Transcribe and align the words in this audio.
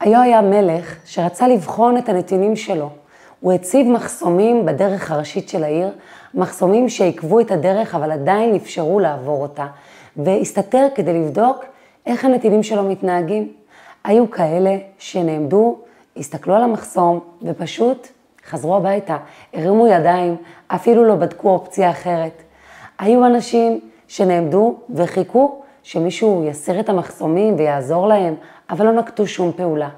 היה 0.00 0.22
היה 0.22 0.42
מלך 0.42 0.96
שרצה 1.04 1.48
לבחון 1.48 1.96
את 1.96 2.08
הנתינים 2.08 2.56
שלו. 2.56 2.88
הוא 3.40 3.52
הציב 3.52 3.88
מחסומים 3.88 4.66
בדרך 4.66 5.10
הראשית 5.10 5.48
של 5.48 5.64
העיר, 5.64 5.92
מחסומים 6.34 6.88
שעיכבו 6.88 7.40
את 7.40 7.50
הדרך 7.50 7.94
אבל 7.94 8.12
עדיין 8.12 8.54
אפשרו 8.54 9.00
לעבור 9.00 9.42
אותה, 9.42 9.66
והסתתר 10.16 10.86
כדי 10.94 11.12
לבדוק 11.12 11.64
איך 12.06 12.24
הנתינים 12.24 12.62
שלו 12.62 12.82
מתנהגים. 12.82 13.52
היו 14.04 14.30
כאלה 14.30 14.76
שנעמדו, 14.98 15.78
הסתכלו 16.16 16.54
על 16.54 16.62
המחסום 16.62 17.20
ופשוט 17.42 18.08
חזרו 18.46 18.76
הביתה, 18.76 19.16
הרימו 19.54 19.86
ידיים, 19.86 20.36
אפילו 20.68 21.04
לא 21.04 21.14
בדקו 21.14 21.50
אופציה 21.50 21.90
אחרת. 21.90 22.42
היו 22.98 23.26
אנשים 23.26 23.80
שנעמדו 24.08 24.76
וחיכו 24.94 25.60
שמישהו 25.82 26.44
יסיר 26.48 26.80
את 26.80 26.88
המחסומים 26.88 27.54
ויעזור 27.58 28.08
להם, 28.08 28.34
אבל 28.70 28.86
לא 28.86 28.92
נקטו 28.92 29.26
שום 29.26 29.52
פעולה. 29.52 29.88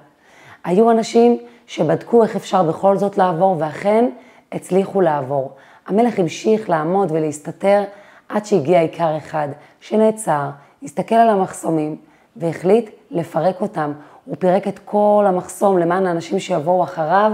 היו 0.65 0.91
אנשים 0.91 1.39
שבדקו 1.67 2.23
איך 2.23 2.37
אפשר 2.37 2.63
בכל 2.63 2.97
זאת 2.97 3.19
לעבור, 3.19 3.57
ואכן 3.59 4.11
הצליחו 4.53 5.01
לעבור. 5.01 5.53
המלך 5.87 6.19
המשיך 6.19 6.71
לעמוד 6.71 7.11
ולהסתתר 7.13 7.85
עד 8.29 8.45
שהגיע 8.45 8.81
עיקר 8.81 9.17
אחד, 9.17 9.49
שנעצר, 9.81 10.51
הסתכל 10.83 11.15
על 11.15 11.29
המחסומים 11.29 11.97
והחליט 12.37 12.91
לפרק 13.11 13.61
אותם. 13.61 13.93
הוא 14.25 14.37
פירק 14.39 14.69
את 14.69 14.79
כל 14.85 15.25
המחסום 15.29 15.79
למען 15.79 16.07
האנשים 16.07 16.39
שיבואו 16.39 16.85
אחריו, 16.85 17.33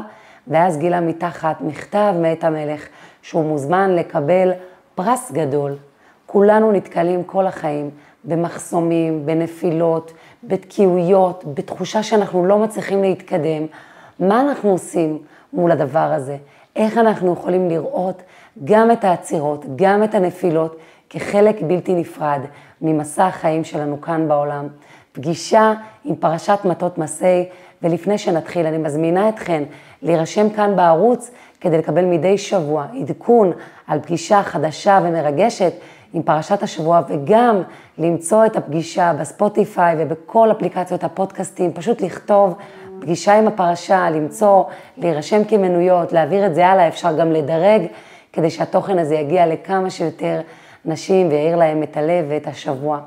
ואז 0.48 0.78
גילה 0.78 1.00
מתחת 1.00 1.60
מכתב 1.60 2.14
מאת 2.22 2.44
המלך, 2.44 2.86
שהוא 3.22 3.44
מוזמן 3.44 3.96
לקבל 3.96 4.52
פרס 4.94 5.32
גדול. 5.32 5.76
כולנו 6.26 6.72
נתקלים 6.72 7.24
כל 7.24 7.46
החיים 7.46 7.90
במחסומים, 8.24 9.26
בנפילות, 9.26 10.12
בתקיעויות, 10.44 11.44
בתחושה 11.54 12.02
שאנחנו 12.02 12.46
לא 12.46 12.58
מצליחים 12.58 13.02
להתקדם. 13.02 13.66
מה 14.20 14.40
אנחנו 14.40 14.70
עושים 14.70 15.18
מול 15.52 15.70
הדבר 15.70 15.98
הזה? 15.98 16.36
איך 16.76 16.98
אנחנו 16.98 17.32
יכולים 17.32 17.68
לראות 17.68 18.22
גם 18.64 18.90
את 18.90 19.04
העצירות, 19.04 19.64
גם 19.76 20.04
את 20.04 20.14
הנפילות, 20.14 20.76
כחלק 21.10 21.62
בלתי 21.62 21.94
נפרד 21.94 22.40
ממסע 22.80 23.26
החיים 23.26 23.64
שלנו 23.64 24.00
כאן 24.00 24.28
בעולם. 24.28 24.68
פגישה 25.12 25.72
עם 26.04 26.16
פרשת 26.16 26.58
מטות 26.64 26.98
מסעי, 26.98 27.48
ולפני 27.82 28.18
שנתחיל, 28.18 28.66
אני 28.66 28.78
מזמינה 28.78 29.28
אתכן 29.28 29.62
להירשם 30.02 30.50
כאן 30.50 30.76
בערוץ 30.76 31.30
כדי 31.60 31.78
לקבל 31.78 32.04
מדי 32.04 32.38
שבוע 32.38 32.86
עדכון 33.00 33.52
על 33.86 34.00
פגישה 34.00 34.42
חדשה 34.42 35.00
ומרגשת 35.02 35.72
עם 36.12 36.22
פרשת 36.22 36.62
השבוע, 36.62 37.00
וגם 37.08 37.62
למצוא 37.98 38.46
את 38.46 38.56
הפגישה 38.56 39.12
בספוטיפיי 39.20 39.96
ובכל 39.98 40.50
אפליקציות 40.52 41.04
הפודקאסטים, 41.04 41.72
פשוט 41.72 42.00
לכתוב 42.00 42.54
פגישה 43.00 43.38
עם 43.38 43.48
הפרשה, 43.48 44.10
למצוא, 44.10 44.64
להירשם 44.96 45.44
כמנויות, 45.44 46.12
להעביר 46.12 46.46
את 46.46 46.54
זה 46.54 46.66
הלאה, 46.66 46.88
אפשר 46.88 47.18
גם 47.18 47.32
לדרג, 47.32 47.82
כדי 48.32 48.50
שהתוכן 48.50 48.98
הזה 48.98 49.14
יגיע 49.14 49.46
לכמה 49.46 49.90
שיותר 49.90 50.40
נשים 50.84 51.28
ויעיר 51.28 51.56
להם 51.56 51.82
את 51.82 51.96
הלב 51.96 52.24
ואת 52.28 52.46
השבוע. 52.46 53.00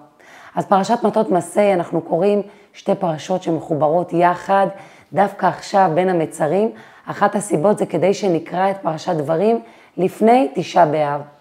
אז 0.55 0.65
פרשת 0.65 1.03
מטות 1.03 1.31
מסעי, 1.31 1.73
אנחנו 1.73 2.01
קוראים 2.01 2.41
שתי 2.73 2.95
פרשות 2.95 3.43
שמחוברות 3.43 4.13
יחד, 4.13 4.67
דווקא 5.13 5.45
עכשיו 5.45 5.91
בין 5.93 6.09
המצרים. 6.09 6.71
אחת 7.05 7.35
הסיבות 7.35 7.77
זה 7.77 7.85
כדי 7.85 8.13
שנקרא 8.13 8.71
את 8.71 8.77
פרשת 8.81 9.15
דברים 9.15 9.59
לפני 9.97 10.51
תשעה 10.55 10.85
באב. 10.85 11.34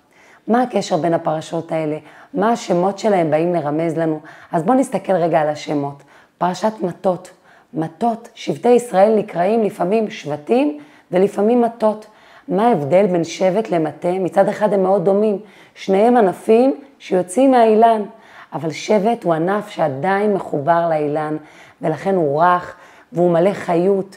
מה 0.48 0.62
הקשר 0.62 0.97
בין 0.97 1.14
הפרשות 1.14 1.73
האלה? 1.73 1.98
מה 2.34 2.53
השמות 2.53 2.98
שלהם 2.98 3.31
באים 3.31 3.55
לרמז 3.55 3.98
לנו? 3.98 4.20
אז 4.53 4.62
בואו 4.62 4.78
נסתכל 4.78 5.12
רגע 5.12 5.41
על 5.41 5.48
השמות. 5.48 6.03
פרשת 6.39 6.73
מטות. 6.83 7.31
מטות, 7.75 8.28
שבטי 8.34 8.69
ישראל 8.69 9.15
נקראים 9.17 9.62
לפעמים 9.62 10.11
שבטים 10.11 10.78
ולפעמים 11.11 11.62
מטות. 11.62 12.06
מה 12.48 12.69
ההבדל 12.69 13.06
בין 13.06 13.25
שבט 13.25 13.70
למטה? 13.70 14.12
מצד 14.12 14.48
אחד 14.48 14.72
הם 14.72 14.83
מאוד 14.83 15.05
דומים, 15.05 15.39
שניהם 15.75 16.16
ענפים 16.16 16.81
שיוצאים 16.99 17.50
מהאילן, 17.50 18.03
אבל 18.53 18.71
שבט 18.71 19.25
הוא 19.25 19.34
ענף 19.34 19.69
שעדיין 19.69 20.34
מחובר 20.34 20.88
לאילן, 20.88 21.37
ולכן 21.83 22.15
הוא 22.15 22.43
רך 22.43 22.77
והוא 23.12 23.31
מלא 23.31 23.53
חיות, 23.53 24.16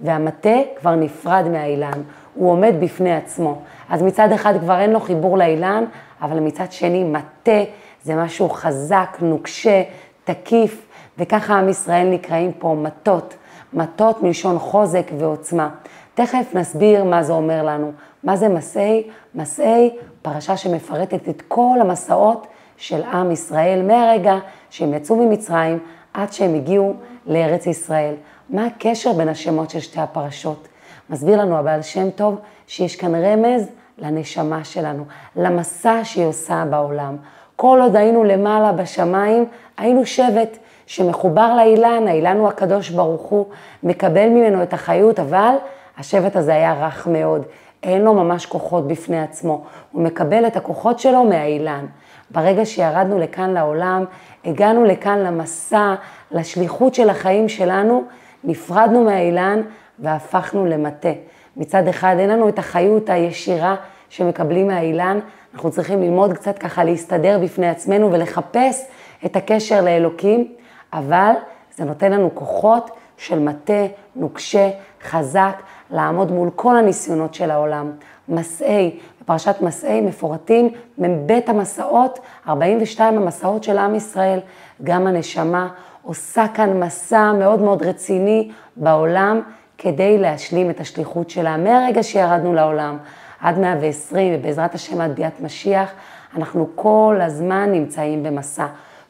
והמטה 0.00 0.56
כבר 0.76 0.94
נפרד 0.94 1.48
מהאילן, 1.48 2.02
הוא 2.36 2.50
עומד 2.50 2.74
בפני 2.80 3.16
עצמו. 3.16 3.58
אז 3.88 4.02
מצד 4.02 4.32
אחד 4.32 4.54
כבר 4.60 4.80
אין 4.80 4.90
לו 4.90 5.00
חיבור 5.00 5.38
לאילן, 5.38 5.84
אבל 6.22 6.40
מצד 6.40 6.72
שני 6.72 7.04
מטה 7.04 7.60
זה 8.02 8.14
משהו 8.14 8.48
חזק, 8.48 9.16
נוקשה, 9.20 9.82
תקיף, 10.24 10.86
וככה 11.18 11.54
עם 11.54 11.68
ישראל 11.68 12.08
נקראים 12.08 12.52
פה 12.52 12.76
מטות, 12.82 13.34
מטות 13.72 14.22
מלשון 14.22 14.58
חוזק 14.58 15.10
ועוצמה. 15.18 15.68
תכף 16.14 16.54
נסביר 16.54 17.04
מה 17.04 17.22
זה 17.22 17.32
אומר 17.32 17.62
לנו. 17.62 17.92
מה 18.24 18.36
זה 18.36 18.48
מסעי? 18.48 19.08
מסעי, 19.34 19.96
פרשה 20.22 20.56
שמפרטת 20.56 21.28
את 21.28 21.42
כל 21.48 21.78
המסעות 21.80 22.46
של 22.76 23.02
עם 23.02 23.30
ישראל 23.30 23.82
מהרגע 23.82 24.38
שהם 24.70 24.94
יצאו 24.94 25.16
ממצרים 25.16 25.78
עד 26.14 26.32
שהם 26.32 26.54
הגיעו 26.54 26.94
לארץ 27.26 27.66
ישראל. 27.66 28.14
מה 28.50 28.66
הקשר 28.66 29.12
בין 29.12 29.28
השמות 29.28 29.70
של 29.70 29.80
שתי 29.80 30.00
הפרשות? 30.00 30.68
מסביר 31.10 31.40
לנו 31.40 31.58
הבעל 31.58 31.82
שם 31.82 32.10
טוב 32.10 32.40
שיש 32.66 32.96
כאן 32.96 33.14
רמז 33.14 33.68
לנשמה 33.98 34.64
שלנו, 34.64 35.04
למסע 35.36 36.00
שהיא 36.04 36.26
עושה 36.26 36.64
בעולם. 36.70 37.16
כל 37.56 37.78
עוד 37.82 37.96
היינו 37.96 38.24
למעלה 38.24 38.72
בשמיים, 38.72 39.44
היינו 39.76 40.06
שבט 40.06 40.58
שמחובר 40.86 41.54
לאילן, 41.56 42.08
האילן 42.08 42.36
הוא 42.36 42.48
הקדוש 42.48 42.90
ברוך 42.90 43.22
הוא, 43.22 43.46
מקבל 43.82 44.28
ממנו 44.28 44.62
את 44.62 44.72
החיות, 44.72 45.20
אבל 45.20 45.54
השבט 45.98 46.36
הזה 46.36 46.54
היה 46.54 46.86
רך 46.86 47.06
מאוד, 47.06 47.42
אין 47.82 48.02
לו 48.02 48.14
ממש 48.14 48.46
כוחות 48.46 48.88
בפני 48.88 49.22
עצמו, 49.22 49.64
הוא 49.92 50.02
מקבל 50.02 50.46
את 50.46 50.56
הכוחות 50.56 50.98
שלו 50.98 51.24
מהאילן. 51.24 51.86
ברגע 52.30 52.66
שירדנו 52.66 53.18
לכאן 53.18 53.50
לעולם, 53.50 54.04
הגענו 54.44 54.84
לכאן 54.84 55.18
למסע, 55.18 55.94
לשליחות 56.30 56.94
של 56.94 57.10
החיים 57.10 57.48
שלנו, 57.48 58.04
נפרדנו 58.44 59.04
מהאילן 59.04 59.62
והפכנו 59.98 60.66
למטה. 60.66 61.12
מצד 61.56 61.88
אחד 61.88 62.16
אין 62.18 62.30
לנו 62.30 62.48
את 62.48 62.58
החיות 62.58 63.10
הישירה 63.10 63.76
שמקבלים 64.08 64.66
מהאילן, 64.66 65.18
אנחנו 65.54 65.70
צריכים 65.70 66.02
ללמוד 66.02 66.32
קצת 66.32 66.58
ככה 66.58 66.84
להסתדר 66.84 67.38
בפני 67.42 67.68
עצמנו 67.68 68.12
ולחפש 68.12 68.84
את 69.24 69.36
הקשר 69.36 69.80
לאלוקים, 69.80 70.52
אבל 70.92 71.32
זה 71.76 71.84
נותן 71.84 72.12
לנו 72.12 72.30
כוחות 72.34 72.90
של 73.16 73.38
מטה, 73.38 73.86
נוקשה, 74.16 74.70
חזק, 75.02 75.62
לעמוד 75.90 76.32
מול 76.32 76.50
כל 76.56 76.76
הניסיונות 76.76 77.34
של 77.34 77.50
העולם. 77.50 77.92
מסעי, 78.28 78.98
בפרשת 79.22 79.56
מסעי 79.60 80.00
מפורטים 80.00 80.70
מבית 80.98 81.48
המסעות, 81.48 82.18
42 82.48 83.16
המסעות 83.16 83.64
של 83.64 83.78
עם 83.78 83.94
ישראל, 83.94 84.38
גם 84.82 85.06
הנשמה 85.06 85.68
עושה 86.02 86.46
כאן 86.54 86.80
מסע 86.80 87.32
מאוד 87.32 87.62
מאוד 87.62 87.82
רציני 87.82 88.50
בעולם 88.76 89.40
כדי 89.78 90.18
להשלים 90.18 90.70
את 90.70 90.80
השליחות 90.80 91.30
שלה. 91.30 91.56
מהרגע 91.56 92.02
שירדנו 92.02 92.54
לעולם 92.54 92.98
עד 93.40 93.58
120 93.58 94.34
ובעזרת 94.34 94.74
השם 94.74 95.00
עד 95.00 95.14
ביאת 95.14 95.40
משיח, 95.40 95.92
אנחנו 96.36 96.68
כל 96.74 97.18
הזמן 97.22 97.72
נמצאים 97.72 98.22
במסע. 98.22 98.66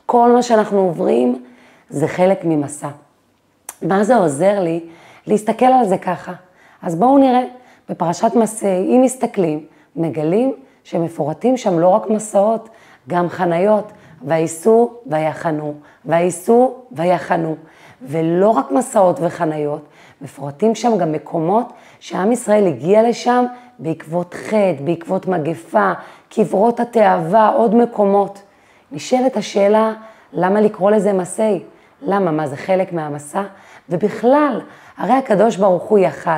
כל 0.06 0.32
מה 0.32 0.42
שאנחנו 0.42 0.78
עוברים 0.78 1.44
זה 1.90 2.08
חלק 2.08 2.40
ממסע. 2.44 2.88
מה 3.82 4.04
זה 4.04 4.16
עוזר 4.16 4.60
לי? 4.60 4.80
להסתכל 5.26 5.66
על 5.66 5.84
זה 5.84 5.98
ככה. 5.98 6.32
אז 6.82 6.96
בואו 6.96 7.18
נראה, 7.18 7.42
בפרשת 7.88 8.32
מסעי, 8.34 8.96
אם 8.96 9.00
מסתכלים, 9.04 9.64
מגלים 9.96 10.54
שמפורטים 10.84 11.56
שם 11.56 11.78
לא 11.78 11.88
רק 11.88 12.10
מסעות, 12.10 12.68
גם 13.08 13.28
חניות, 13.28 13.92
וייסעו 14.22 14.94
ויחנו, 15.06 15.74
וייסעו 16.04 16.74
ויחנו. 16.92 17.56
ולא 18.02 18.50
רק 18.50 18.70
מסעות 18.70 19.18
וחניות, 19.22 19.88
מפורטים 20.20 20.74
שם 20.74 20.98
גם 20.98 21.12
מקומות 21.12 21.72
שעם 22.00 22.32
ישראל 22.32 22.66
הגיע 22.66 23.08
לשם 23.08 23.44
בעקבות 23.78 24.34
חטא, 24.34 24.82
בעקבות 24.84 25.26
מגפה, 25.26 25.92
קברות 26.28 26.80
התאווה, 26.80 27.48
עוד 27.48 27.74
מקומות. 27.74 28.42
נשאלת 28.92 29.36
השאלה, 29.36 29.92
למה 30.32 30.60
לקרוא 30.60 30.90
לזה 30.90 31.12
מסעי? 31.12 31.62
למה? 32.02 32.30
מה 32.30 32.46
זה 32.46 32.56
חלק 32.56 32.92
מהמסע? 32.92 33.42
ובכלל, 33.88 34.60
הרי 34.96 35.12
הקדוש 35.12 35.56
ברוך 35.56 35.82
הוא 35.82 35.98
יכל 35.98 36.30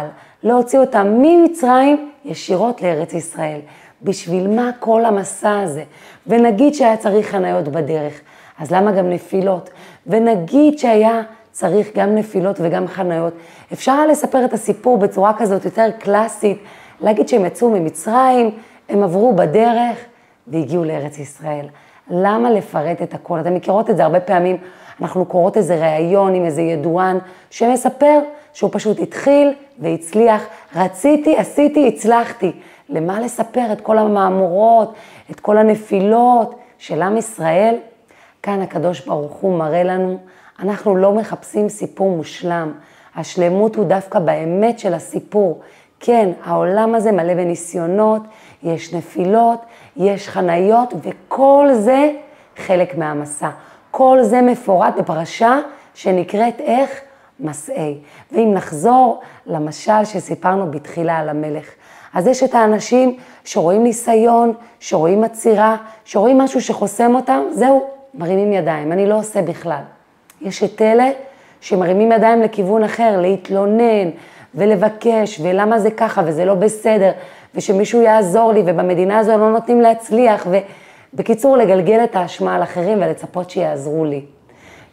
להוציא 0.43 0.79
אותם 0.79 1.07
ממצרים 1.23 2.11
ישירות 2.25 2.83
לארץ 2.83 3.15
ישראל. 3.15 3.61
בשביל 4.03 4.49
מה 4.49 4.71
כל 4.79 5.05
המסע 5.05 5.61
הזה? 5.61 5.85
ונגיד 6.27 6.75
שהיה 6.75 6.97
צריך 6.97 7.31
חניות 7.31 7.69
בדרך, 7.69 8.21
אז 8.59 8.71
למה 8.71 8.93
גם 8.93 9.11
נפילות? 9.11 9.71
ונגיד 10.07 10.79
שהיה 10.79 11.23
צריך 11.59 11.89
גם 11.97 12.15
נפילות 12.15 12.57
וגם 12.63 12.89
חניות. 12.89 13.33
אפשר 13.73 13.93
היה 13.93 14.07
לספר 14.07 14.45
את 14.45 14.53
הסיפור 14.53 14.99
בצורה 14.99 15.33
כזאת 15.39 15.65
יותר 15.65 15.91
קלאסית, 15.99 16.59
להגיד 17.01 17.29
שהם 17.29 17.45
יצאו 17.45 17.71
ממצרים, 17.71 18.51
הם 18.89 19.03
עברו 19.03 19.33
בדרך 19.33 19.99
והגיעו 20.47 20.85
לארץ 20.85 21.19
ישראל. 21.19 21.67
למה 22.11 22.51
לפרט 22.51 23.03
את 23.03 23.15
הכל? 23.15 23.41
אתם 23.41 23.55
מכירות 23.55 23.91
את 23.91 23.97
זה 23.97 24.05
הרבה 24.05 24.21
פעמים, 24.21 24.57
אנחנו 25.01 25.25
קוראות 25.25 25.57
איזה 25.57 25.75
ראיון 25.75 26.35
עם 26.35 26.45
איזה 26.45 26.63
ידוען 26.63 27.19
שמספר 27.51 28.19
שהוא 28.53 28.71
פשוט 28.73 29.01
התחיל 29.01 29.55
והצליח, 29.79 30.47
רציתי, 30.77 31.37
עשיתי, 31.37 31.89
הצלחתי. 31.89 32.53
למה 32.89 33.21
לספר 33.21 33.73
את 33.73 33.81
כל 33.81 33.99
המהמורות, 33.99 34.95
את 35.31 35.41
כל 35.41 35.59
הנפילות 35.59 36.55
של 36.79 37.03
עם 37.03 37.17
ישראל? 37.17 37.77
כאן 38.43 38.63
הקדוש 38.63 39.07
ברוך 39.07 39.33
הוא 39.33 39.59
מראה 39.59 39.83
לנו, 39.83 40.19
אנחנו 40.59 40.97
לא 40.97 41.13
מחפשים 41.13 41.69
סיפור 41.69 42.17
מושלם. 42.17 42.73
השלמות 43.17 43.77
הוא 43.77 43.85
דווקא 43.85 44.19
באמת 44.19 44.79
של 44.79 44.95
הסיפור. 44.95 45.61
כן, 46.01 46.31
העולם 46.45 46.95
הזה 46.95 47.13
מלא 47.13 47.35
בניסיונות, 47.35 48.23
יש 48.63 48.95
נפילות, 48.95 49.61
יש 49.97 50.29
חניות, 50.29 50.95
וכל 51.03 51.69
זה 51.73 52.11
חלק 52.57 52.99
מהמסע. 52.99 53.51
כל 53.91 54.19
זה 54.23 54.43
מפורט 54.43 54.95
בפרשה 54.99 55.59
שנקראת 55.95 56.61
איך? 56.61 57.01
מסעי. 57.41 57.99
ואם 58.33 58.51
נחזור 58.55 59.21
למשל 59.47 60.05
שסיפרנו 60.05 60.71
בתחילה 60.71 61.19
על 61.19 61.29
המלך, 61.29 61.67
אז 62.15 62.27
יש 62.27 62.43
את 62.43 62.55
האנשים 62.55 63.17
שרואים 63.45 63.83
ניסיון, 63.83 64.53
שרואים 64.81 65.25
עצירה, 65.25 65.77
שרואים 66.05 66.39
משהו 66.39 66.61
שחוסם 66.61 67.15
אותם, 67.15 67.43
זהו, 67.53 67.87
מרימים 68.15 68.53
ידיים, 68.53 68.93
אני 68.93 69.07
לא 69.07 69.19
עושה 69.19 69.43
בכלל. 69.43 69.83
יש 70.43 70.63
את 70.63 70.83
אלה 70.83 71.11
שמרימים 71.61 72.13
ידיים 72.13 72.43
לכיוון 72.43 72.85
אחר, 72.85 73.21
להתלונן 73.21 74.11
ולבקש, 74.55 75.41
ולמה 75.43 75.79
זה 75.79 75.91
ככה 75.91 76.23
וזה 76.25 76.45
לא 76.45 76.55
בסדר, 76.55 77.11
ושמישהו 77.55 78.03
יעזור 78.03 78.53
לי, 78.53 78.63
ובמדינה 78.67 79.19
הזו 79.19 79.39
לא 79.39 79.51
נותנים 79.51 79.81
להצליח, 79.81 80.47
ובקיצור, 81.13 81.57
לגלגל 81.57 82.01
את 82.05 82.17
האשמה 82.17 82.57
על 82.57 82.63
אחרים 82.63 82.99
ולצפות 82.99 83.51
שיעזרו 83.51 84.05
לי. 84.05 84.23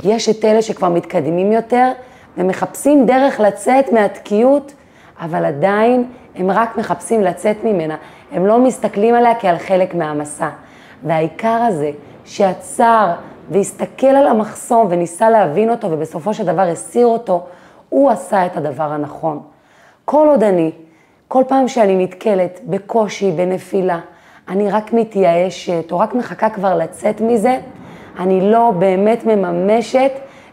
יש 0.03 0.29
את 0.29 0.45
אלה 0.45 0.61
שכבר 0.61 0.89
מתקדמים 0.89 1.51
יותר, 1.51 1.91
ומחפשים 2.37 3.05
דרך 3.05 3.39
לצאת 3.39 3.91
מהתקיעות, 3.91 4.73
אבל 5.19 5.45
עדיין 5.45 6.03
הם 6.35 6.51
רק 6.51 6.77
מחפשים 6.77 7.21
לצאת 7.21 7.63
ממנה, 7.63 7.95
הם 8.31 8.45
לא 8.45 8.59
מסתכלים 8.59 9.15
עליה 9.15 9.35
כעל 9.39 9.57
חלק 9.57 9.95
מהמסע. 9.95 10.49
והעיקר 11.03 11.61
הזה, 11.67 11.91
שעצר 12.25 13.11
והסתכל 13.49 14.07
על 14.07 14.27
המחסום 14.27 14.87
וניסה 14.89 15.29
להבין 15.29 15.69
אותו 15.69 15.91
ובסופו 15.91 16.33
של 16.33 16.45
דבר 16.45 16.61
הסיר 16.61 17.07
אותו, 17.07 17.43
הוא 17.89 18.11
עשה 18.11 18.45
את 18.45 18.57
הדבר 18.57 18.91
הנכון. 18.91 19.39
כל 20.05 20.27
עוד 20.27 20.43
אני, 20.43 20.71
כל 21.27 21.43
פעם 21.47 21.67
שאני 21.67 22.03
נתקלת 22.03 22.59
בקושי, 22.63 23.31
בנפילה, 23.31 23.99
אני 24.47 24.71
רק 24.71 24.93
מתייאשת 24.93 25.91
או 25.91 25.99
רק 25.99 26.13
מחכה 26.13 26.49
כבר 26.49 26.77
לצאת 26.77 27.21
מזה, 27.21 27.57
אני 28.19 28.51
לא 28.51 28.71
באמת 28.79 29.25
מממשת 29.25 30.11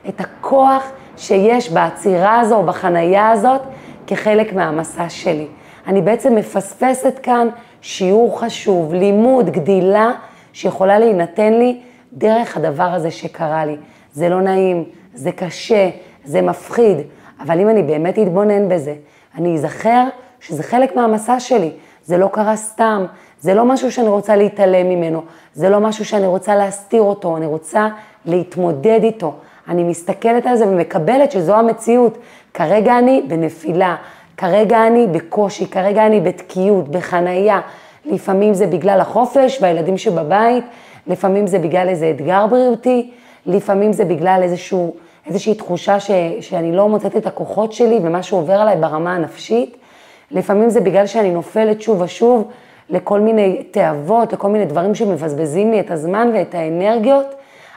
את 0.09 0.21
הכוח 0.21 0.91
שיש 1.17 1.71
בעצירה 1.71 2.41
הזו 2.41 2.57
או 2.57 2.63
בחנייה 2.63 3.31
הזאת 3.31 3.61
כחלק 4.07 4.53
מהמסע 4.53 5.09
שלי. 5.09 5.47
אני 5.87 6.03
בעצם 6.03 6.35
מפספסת 6.35 7.19
כאן 7.23 7.49
שיעור 7.81 8.41
חשוב, 8.41 8.95
לימוד, 8.95 9.51
גדילה, 9.51 10.11
שיכולה 10.53 10.99
להינתן 10.99 11.53
לי 11.53 11.81
דרך 12.13 12.57
הדבר 12.57 12.83
הזה 12.83 13.11
שקרה 13.11 13.65
לי. 13.65 13.77
זה 14.13 14.29
לא 14.29 14.41
נעים, 14.41 14.85
זה 15.15 15.33
קשה, 15.33 15.91
זה 16.25 16.43
מפחיד, 16.43 16.97
אבל 17.41 17.61
אם 17.61 17.69
אני 17.69 17.83
באמת 17.83 18.19
אתבונן 18.19 18.69
בזה, 18.69 18.95
אני 19.35 19.55
אזכר 19.55 20.05
שזה 20.41 20.63
חלק 20.63 20.97
מהמסע 20.97 21.41
שלי, 21.41 21.71
זה 22.05 22.19
לא 22.19 22.29
קרה 22.33 22.57
סתם, 22.57 23.05
זה 23.41 23.55
לא 23.55 23.65
משהו 23.65 23.93
שאני 23.93 24.09
רוצה 24.09 24.37
להתעלם 24.37 24.89
ממנו, 24.89 25.23
זה 25.55 25.69
לא 25.69 25.81
משהו 25.81 26.05
שאני 26.05 26.27
רוצה 26.27 26.57
להסתיר 26.57 27.03
אותו, 27.03 27.37
אני 27.37 27.47
רוצה 27.47 27.89
להתמודד 28.25 29.01
איתו. 29.03 29.35
אני 29.69 29.85
מסתכלת 29.85 30.47
על 30.47 30.57
זה 30.57 30.69
ומקבלת 30.69 31.33
שזו 31.33 31.55
המציאות. 31.55 32.19
כרגע 32.55 32.99
אני 32.99 33.23
בנפילה, 33.29 33.97
כרגע 34.37 34.87
אני 34.87 35.07
בקושי, 35.07 35.67
כרגע 35.67 36.07
אני 36.07 36.21
בתקיעות, 36.21 36.89
בחנייה. 36.89 37.61
לפעמים 38.05 38.55
זה 38.55 38.67
בגלל 38.67 39.01
החופש 39.01 39.59
והילדים 39.63 39.99
שבבית, 39.99 40.65
לפעמים 41.07 41.47
זה 41.47 41.59
בגלל 41.59 41.89
איזה 41.89 42.11
אתגר 42.11 42.47
בריאותי, 42.47 43.11
לפעמים 43.47 43.93
זה 43.93 44.05
בגלל 44.05 44.41
איזשהו, 44.43 44.95
איזושהי 45.27 45.55
תחושה 45.55 46.01
ש, 46.01 46.11
שאני 46.41 46.77
לא 46.77 46.89
מוצאת 46.89 47.17
את 47.17 47.27
הכוחות 47.27 47.73
שלי 47.73 47.99
ומשהו 48.03 48.39
עובר 48.39 48.55
עליי 48.61 48.77
ברמה 48.77 49.15
הנפשית. 49.15 49.77
לפעמים 50.31 50.71
זה 50.71 50.81
בגלל 50.81 51.07
שאני 51.07 51.31
נופלת 51.31 51.83
שוב 51.83 52.01
ושוב 52.01 52.49
לכל 52.91 53.21
מיני 53.21 53.63
תאוות, 53.71 54.33
לכל 54.33 54.49
מיני 54.49 54.65
דברים 54.65 54.95
שמבזבזים 54.95 55.71
לי 55.71 55.81
את 55.81 55.91
הזמן 55.91 56.31
ואת 56.35 56.55
האנרגיות, 56.55 57.27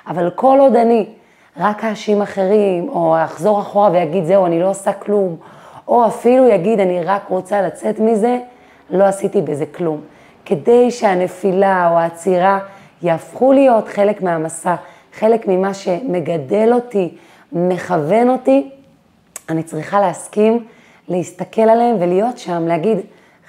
אבל 0.07 0.30
כל 0.30 0.57
עוד 0.60 0.75
אני 0.75 1.06
רק 1.57 1.83
אאשים 1.83 2.22
אחרים, 2.22 2.89
או 2.89 3.16
אחזור 3.24 3.60
אחורה 3.60 3.89
ויגיד, 3.92 4.25
זהו, 4.25 4.45
אני 4.45 4.60
לא 4.60 4.69
עושה 4.69 4.94
כלום, 4.94 5.36
או 5.88 6.06
אפילו 6.06 6.48
יגיד, 6.48 6.80
אני 6.80 7.04
רק 7.04 7.22
רוצה 7.30 7.62
לצאת 7.62 8.00
מזה, 8.00 8.38
לא 8.89 9.04
עשיתי 9.04 9.42
בזה 9.42 9.66
כלום. 9.66 10.01
כדי 10.45 10.92
שהנפילה 10.92 11.89
או 11.92 11.98
העצירה 11.98 12.60
יהפכו 13.05 13.53
להיות 13.53 13.87
חלק 13.87 14.21
מהמסע, 14.21 14.75
חלק 15.13 15.47
ממה 15.47 15.73
שמגדל 15.73 16.69
אותי, 16.73 17.17
מכוון 17.51 18.29
אותי, 18.29 18.69
אני 19.49 19.63
צריכה 19.63 19.99
להסכים 19.99 20.65
להסתכל 21.07 21.61
עליהם 21.61 21.95
ולהיות 21.99 22.37
שם, 22.37 22.67
להגיד, 22.67 22.97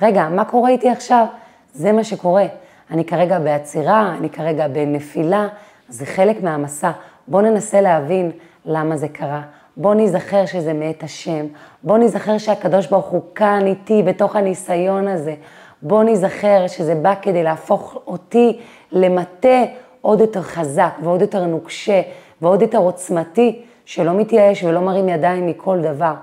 רגע, 0.03 0.29
מה 0.29 0.45
קורה 0.45 0.71
איתי 0.71 0.91
עכשיו? 0.91 1.27
זה 1.75 1.93
מה 1.93 2.05
שקורה. 2.05 2.47
אני 2.91 3.05
כרגע 3.05 3.39
בעצירה, 3.39 4.15
אני 4.19 4.31
כרגע 4.31 4.69
בנפילה, 4.69 5.49
זה 5.89 6.07
חלק 6.07 6.43
מהמסע. 6.43 6.91
בואו 7.29 7.43
ננסה 7.43 7.81
להבין 7.81 8.31
למה 8.65 8.97
זה 8.97 9.09
קרה. 9.09 9.43
בואו 9.77 9.95
ניזכר 9.95 10.47
שזה 10.47 10.73
מאת 10.73 11.03
השם. 11.03 11.47
בואו 11.83 11.99
ניזכר 11.99 12.39
שהקדוש 12.39 12.87
ברוך 12.87 13.07
הוא 13.07 13.23
כאן 13.35 13.67
איתי 13.67 14.03
בתוך 14.03 14.37
הניסיון 14.37 15.09
הזה. 15.09 15.35
בואו 15.87 16.03
ניזכר 16.03 16.67
שזה 16.67 16.95
בא 16.95 17.15
כדי 17.23 17.43
להפוך 17.43 17.99
אותי 18.07 18.59
למטה 18.93 19.65
עוד 20.01 20.21
יותר 20.21 20.43
חזק 20.43 20.91
ועוד 21.03 21.21
יותר 21.21 21.47
נוקשה 21.47 22.03
ועוד 22.43 22.63
יותר 22.63 22.79
עוצמתי, 22.79 23.63
שלא 23.85 24.13
מתייאש 24.15 24.65
ולא 24.65 24.81
מרים 24.81 25.09
ידיים 25.09 25.47
מכל 25.47 25.81
דבר. 25.81 26.15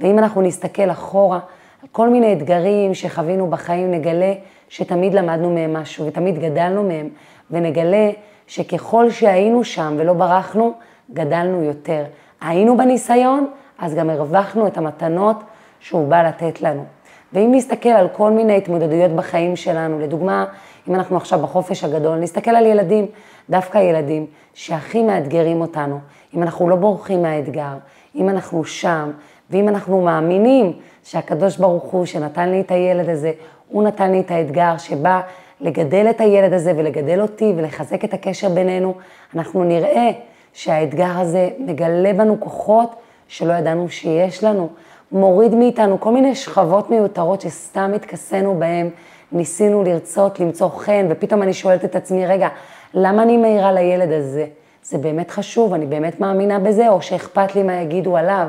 ואם 0.00 0.18
אנחנו 0.18 0.42
נסתכל 0.42 0.90
אחורה 0.90 1.38
על 1.82 1.88
כל 1.92 2.08
מיני 2.08 2.32
אתגרים 2.32 2.94
שחווינו 2.94 3.50
בחיים, 3.50 3.90
נגלה 3.90 4.32
שתמיד 4.68 5.14
למדנו 5.14 5.50
מהם 5.50 5.72
משהו 5.72 6.06
ותמיד 6.06 6.38
גדלנו 6.38 6.82
מהם, 6.82 7.08
ונגלה 7.50 8.10
שככל 8.46 9.10
שהיינו 9.10 9.64
שם 9.64 9.94
ולא 9.98 10.12
ברחנו, 10.12 10.72
גדלנו 11.12 11.62
יותר. 11.62 12.04
היינו 12.40 12.76
בניסיון, 12.76 13.50
אז 13.78 13.94
גם 13.94 14.10
הרווחנו 14.10 14.66
את 14.66 14.78
המתנות 14.78 15.36
שהוא 15.80 16.08
בא 16.08 16.22
לתת 16.22 16.62
לנו. 16.62 16.84
ואם 17.32 17.50
נסתכל 17.54 17.88
על 17.88 18.08
כל 18.08 18.30
מיני 18.30 18.56
התמודדויות 18.56 19.10
בחיים 19.10 19.56
שלנו, 19.56 19.98
לדוגמה, 20.00 20.44
אם 20.88 20.94
אנחנו 20.94 21.16
עכשיו 21.16 21.38
בחופש 21.38 21.84
הגדול, 21.84 22.18
נסתכל 22.18 22.50
על 22.50 22.66
ילדים, 22.66 23.06
דווקא 23.50 23.78
ילדים 23.78 24.26
שהכי 24.54 25.02
מאתגרים 25.02 25.60
אותנו, 25.60 25.98
אם 26.36 26.42
אנחנו 26.42 26.68
לא 26.68 26.76
בורחים 26.76 27.22
מהאתגר, 27.22 27.74
אם 28.14 28.28
אנחנו 28.28 28.64
שם, 28.64 29.10
ואם 29.50 29.68
אנחנו 29.68 30.02
מאמינים 30.02 30.72
שהקדוש 31.04 31.56
ברוך 31.56 31.84
הוא 31.84 32.06
שנתן 32.06 32.48
לי 32.48 32.60
את 32.60 32.70
הילד 32.70 33.08
הזה, 33.08 33.32
הוא 33.68 33.82
נתן 33.82 34.10
לי 34.10 34.20
את 34.20 34.30
האתגר 34.30 34.78
שבא 34.78 35.20
לגדל 35.60 36.06
את 36.10 36.20
הילד 36.20 36.52
הזה 36.52 36.72
ולגדל 36.76 37.20
אותי 37.20 37.52
ולחזק 37.56 38.04
את 38.04 38.14
הקשר 38.14 38.48
בינינו, 38.48 38.94
אנחנו 39.34 39.64
נראה 39.64 40.10
שהאתגר 40.52 41.18
הזה 41.18 41.50
מגלה 41.58 42.12
בנו 42.12 42.40
כוחות 42.40 42.94
שלא 43.28 43.52
ידענו 43.52 43.88
שיש 43.88 44.44
לנו, 44.44 44.68
מוריד 45.12 45.54
מאיתנו 45.54 46.00
כל 46.00 46.12
מיני 46.12 46.34
שכבות 46.34 46.90
מיותרות 46.90 47.40
שסתם 47.40 47.92
התכסינו 47.96 48.54
בהן, 48.58 48.90
ניסינו 49.32 49.82
לרצות, 49.82 50.40
למצוא 50.40 50.68
חן, 50.68 51.06
ופתאום 51.10 51.42
אני 51.42 51.52
שואלת 51.52 51.84
את 51.84 51.96
עצמי, 51.96 52.26
רגע, 52.26 52.48
למה 52.94 53.22
אני 53.22 53.36
מעירה 53.36 53.72
לילד 53.72 54.12
הזה? 54.12 54.46
זה 54.82 54.98
באמת 54.98 55.30
חשוב, 55.30 55.74
אני 55.74 55.86
באמת 55.86 56.20
מאמינה 56.20 56.58
בזה, 56.58 56.88
או 56.88 57.02
שאכפת 57.02 57.54
לי 57.54 57.62
מה 57.62 57.72
יגידו 57.72 58.16
עליו. 58.16 58.46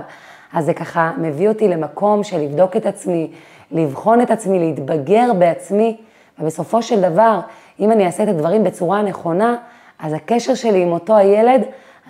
אז 0.54 0.66
זה 0.66 0.74
ככה 0.74 1.12
מביא 1.18 1.50
אותי 1.50 1.68
למקום 1.68 2.24
של 2.24 2.38
לבדוק 2.38 2.78
את 2.78 2.86
עצמי, 2.86 3.32
לבחון 3.72 4.22
את 4.22 4.32
עצמי, 4.32 4.60
להתבגר 4.60 5.32
בעצמי, 5.40 5.98
ובסופו 6.40 6.82
של 6.82 7.02
דבר, 7.02 7.40
אם 7.80 7.92
אני 7.92 8.06
אעשה 8.06 8.24
את 8.24 8.28
הדברים 8.28 8.64
בצורה 8.64 9.00
הנכונה, 9.00 9.56
אז 10.00 10.14
הקשר 10.14 10.54
שלי 10.54 10.82
עם 10.82 10.92
אותו 10.92 11.16
הילד 11.16 11.62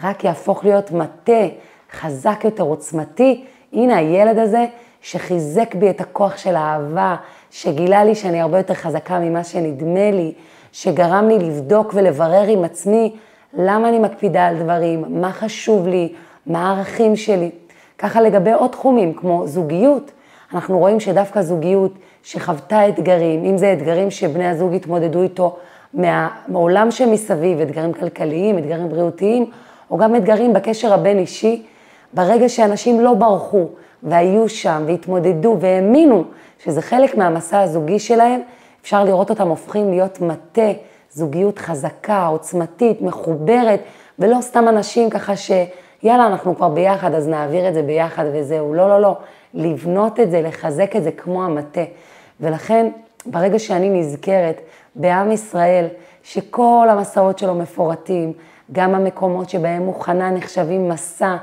רק 0.03 0.24
יהפוך 0.24 0.65
להיות 0.65 0.91
מטה 0.91 1.48
חזק 1.91 2.41
יותר, 2.43 2.63
עוצמתי. 2.63 3.45
הנה 3.73 3.97
הילד 3.97 4.37
הזה 4.37 4.65
שחיזק 5.01 5.75
בי 5.75 5.89
את 5.89 6.01
הכוח 6.01 6.37
של 6.37 6.55
האהבה, 6.55 7.15
שגילה 7.51 8.03
לי 8.03 8.15
שאני 8.15 8.41
הרבה 8.41 8.57
יותר 8.57 8.73
חזקה 8.73 9.19
ממה 9.19 9.43
שנדמה 9.43 10.11
לי, 10.11 10.33
שגרם 10.71 11.27
לי 11.27 11.39
לבדוק 11.39 11.91
ולברר 11.95 12.47
עם 12.47 12.63
עצמי 12.63 13.15
למה 13.53 13.89
אני 13.89 13.99
מקפידה 13.99 14.45
על 14.45 14.57
דברים, 14.57 15.03
מה 15.09 15.31
חשוב 15.31 15.87
לי, 15.87 16.13
מה 16.47 16.69
הערכים 16.69 17.15
שלי. 17.15 17.51
ככה 17.97 18.21
לגבי 18.21 18.51
עוד 18.51 18.69
תחומים, 18.69 19.13
כמו 19.13 19.47
זוגיות, 19.47 20.11
אנחנו 20.53 20.79
רואים 20.79 20.99
שדווקא 20.99 21.41
זוגיות 21.41 21.93
שחוותה 22.23 22.87
אתגרים, 22.87 23.45
אם 23.45 23.57
זה 23.57 23.73
אתגרים 23.73 24.11
שבני 24.11 24.47
הזוג 24.47 24.73
התמודדו 24.73 25.21
איתו 25.21 25.55
מהעולם 25.93 26.91
שמסביב, 26.91 27.59
אתגרים 27.59 27.93
כלכליים, 27.93 28.57
אתגרים 28.57 28.89
בריאותיים, 28.89 29.45
או 29.91 29.97
גם 29.97 30.15
אתגרים 30.15 30.53
בקשר 30.53 30.93
הבין-אישי, 30.93 31.63
ברגע 32.13 32.50
שאנשים 32.50 33.00
לא 33.00 33.13
ברחו 33.13 33.67
והיו 34.03 34.50
שם 34.50 34.84
והתמודדו 34.88 35.58
והאמינו 35.60 36.24
שזה 36.60 36.82
חלק 36.82 37.17
מהמסע 37.17 37.62
הזוגי 37.62 38.00
שלהם, 38.00 38.41
אפשר 38.82 39.03
לראות 39.03 39.29
אותם 39.29 39.48
הופכים 39.48 39.89
להיות 39.89 40.22
מטה, 40.22 40.72
זוגיות 41.12 41.60
חזקה, 41.60 42.25
עוצמתית, 42.25 43.01
מחוברת, 43.01 43.79
ולא 44.20 44.38
סתם 44.41 44.67
אנשים 44.67 45.10
ככה 45.10 45.34
שיאללה, 45.36 46.27
אנחנו 46.27 46.55
כבר 46.55 46.70
ביחד, 46.70 47.13
אז 47.13 47.27
נעביר 47.27 47.67
את 47.67 47.74
זה 47.74 47.82
ביחד 47.82 48.25
וזהו. 48.34 48.74
לא, 48.74 48.89
לא, 48.89 49.01
לא. 49.01 49.17
לבנות 49.53 50.20
את 50.20 50.32
זה, 50.32 50.41
לחזק 50.41 50.96
את 50.96 51.03
זה 51.03 51.12
כמו 51.12 51.43
המטה. 51.43 51.84
ולכן, 52.41 52.89
ברגע 53.25 53.60
שאני 53.60 53.89
נזכרת 53.89 54.62
בעם 54.96 55.32
ישראל, 55.32 55.88
שכל 56.24 56.88
המסעות 56.89 57.39
שלו 57.39 57.55
מפורטים, 57.55 58.34
גם 58.72 58.96
המקומות 58.96 59.50
שבהם 59.50 59.82
הוא 59.82 60.01
חנה 60.01 60.32
נחשבים 60.32 60.89
מסע, 60.89 61.36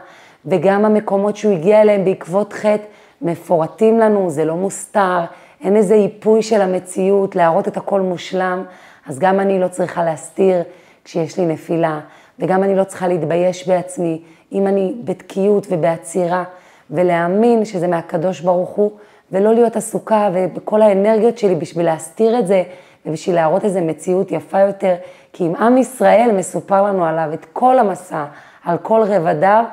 וגם 0.47 0.85
המקומות 0.85 1.37
שהוא 1.37 1.53
הגיע 1.53 1.83
אליהם 1.83 2.05
בעקבות 2.05 2.53
חטא, 2.53 2.85
מפורטים 3.23 3.99
לנו, 3.99 4.31
זה 4.31 4.45
לא 4.45 4.57
מוסתר, 4.57 5.21
אין 5.65 5.77
איזה 5.77 5.95
איפוי 5.95 6.43
של 6.43 6.61
המציאות, 6.61 7.37
להראות 7.37 7.69
את 7.69 7.77
הכל 7.77 8.01
מושלם, 8.01 8.65
אז 9.07 9.19
גם 9.19 9.41
אני 9.41 9.61
לא 9.61 9.69
צריכה 9.69 10.05
להסתיר 10.05 10.63
כשיש 11.05 11.39
לי 11.39 11.47
נפילה, 11.47 12.01
וגם 12.39 12.63
אני 12.63 12.77
לא 12.77 12.85
צריכה 12.85 13.09
להתבייש 13.09 13.69
בעצמי, 13.69 14.23
אם 14.53 14.67
אני 14.67 14.95
בתקיעות 15.05 15.67
ובעצירה, 15.71 16.45
ולהאמין 16.91 17.65
שזה 17.65 17.89
מהקדוש 17.89 18.41
ברוך 18.41 18.71
הוא, 18.71 18.91
ולא 19.33 19.55
להיות 19.55 19.77
עסוקה 19.77 20.31
ובכל 20.35 20.83
האנרגיות 20.83 21.39
שלי 21.39 21.55
בשביל 21.55 21.87
להסתיר 21.87 22.39
את 22.39 22.47
זה, 22.47 22.63
ובשביל 23.07 23.37
להראות 23.37 23.65
איזו 23.65 23.81
מציאות 23.81 24.33
יפה 24.33 24.61
יותר, 24.61 24.95
כי 25.33 25.47
אם 25.47 25.57
עם 25.57 25.79
ישראל 25.79 26.31
מסופר 26.33 26.83
לנו 26.83 27.05
עליו 27.05 27.31
את 27.35 27.47
כל 27.53 27.79
המסע, 27.79 28.25
על 28.65 28.79
כל 28.79 29.03
רבדיו, 29.07 29.65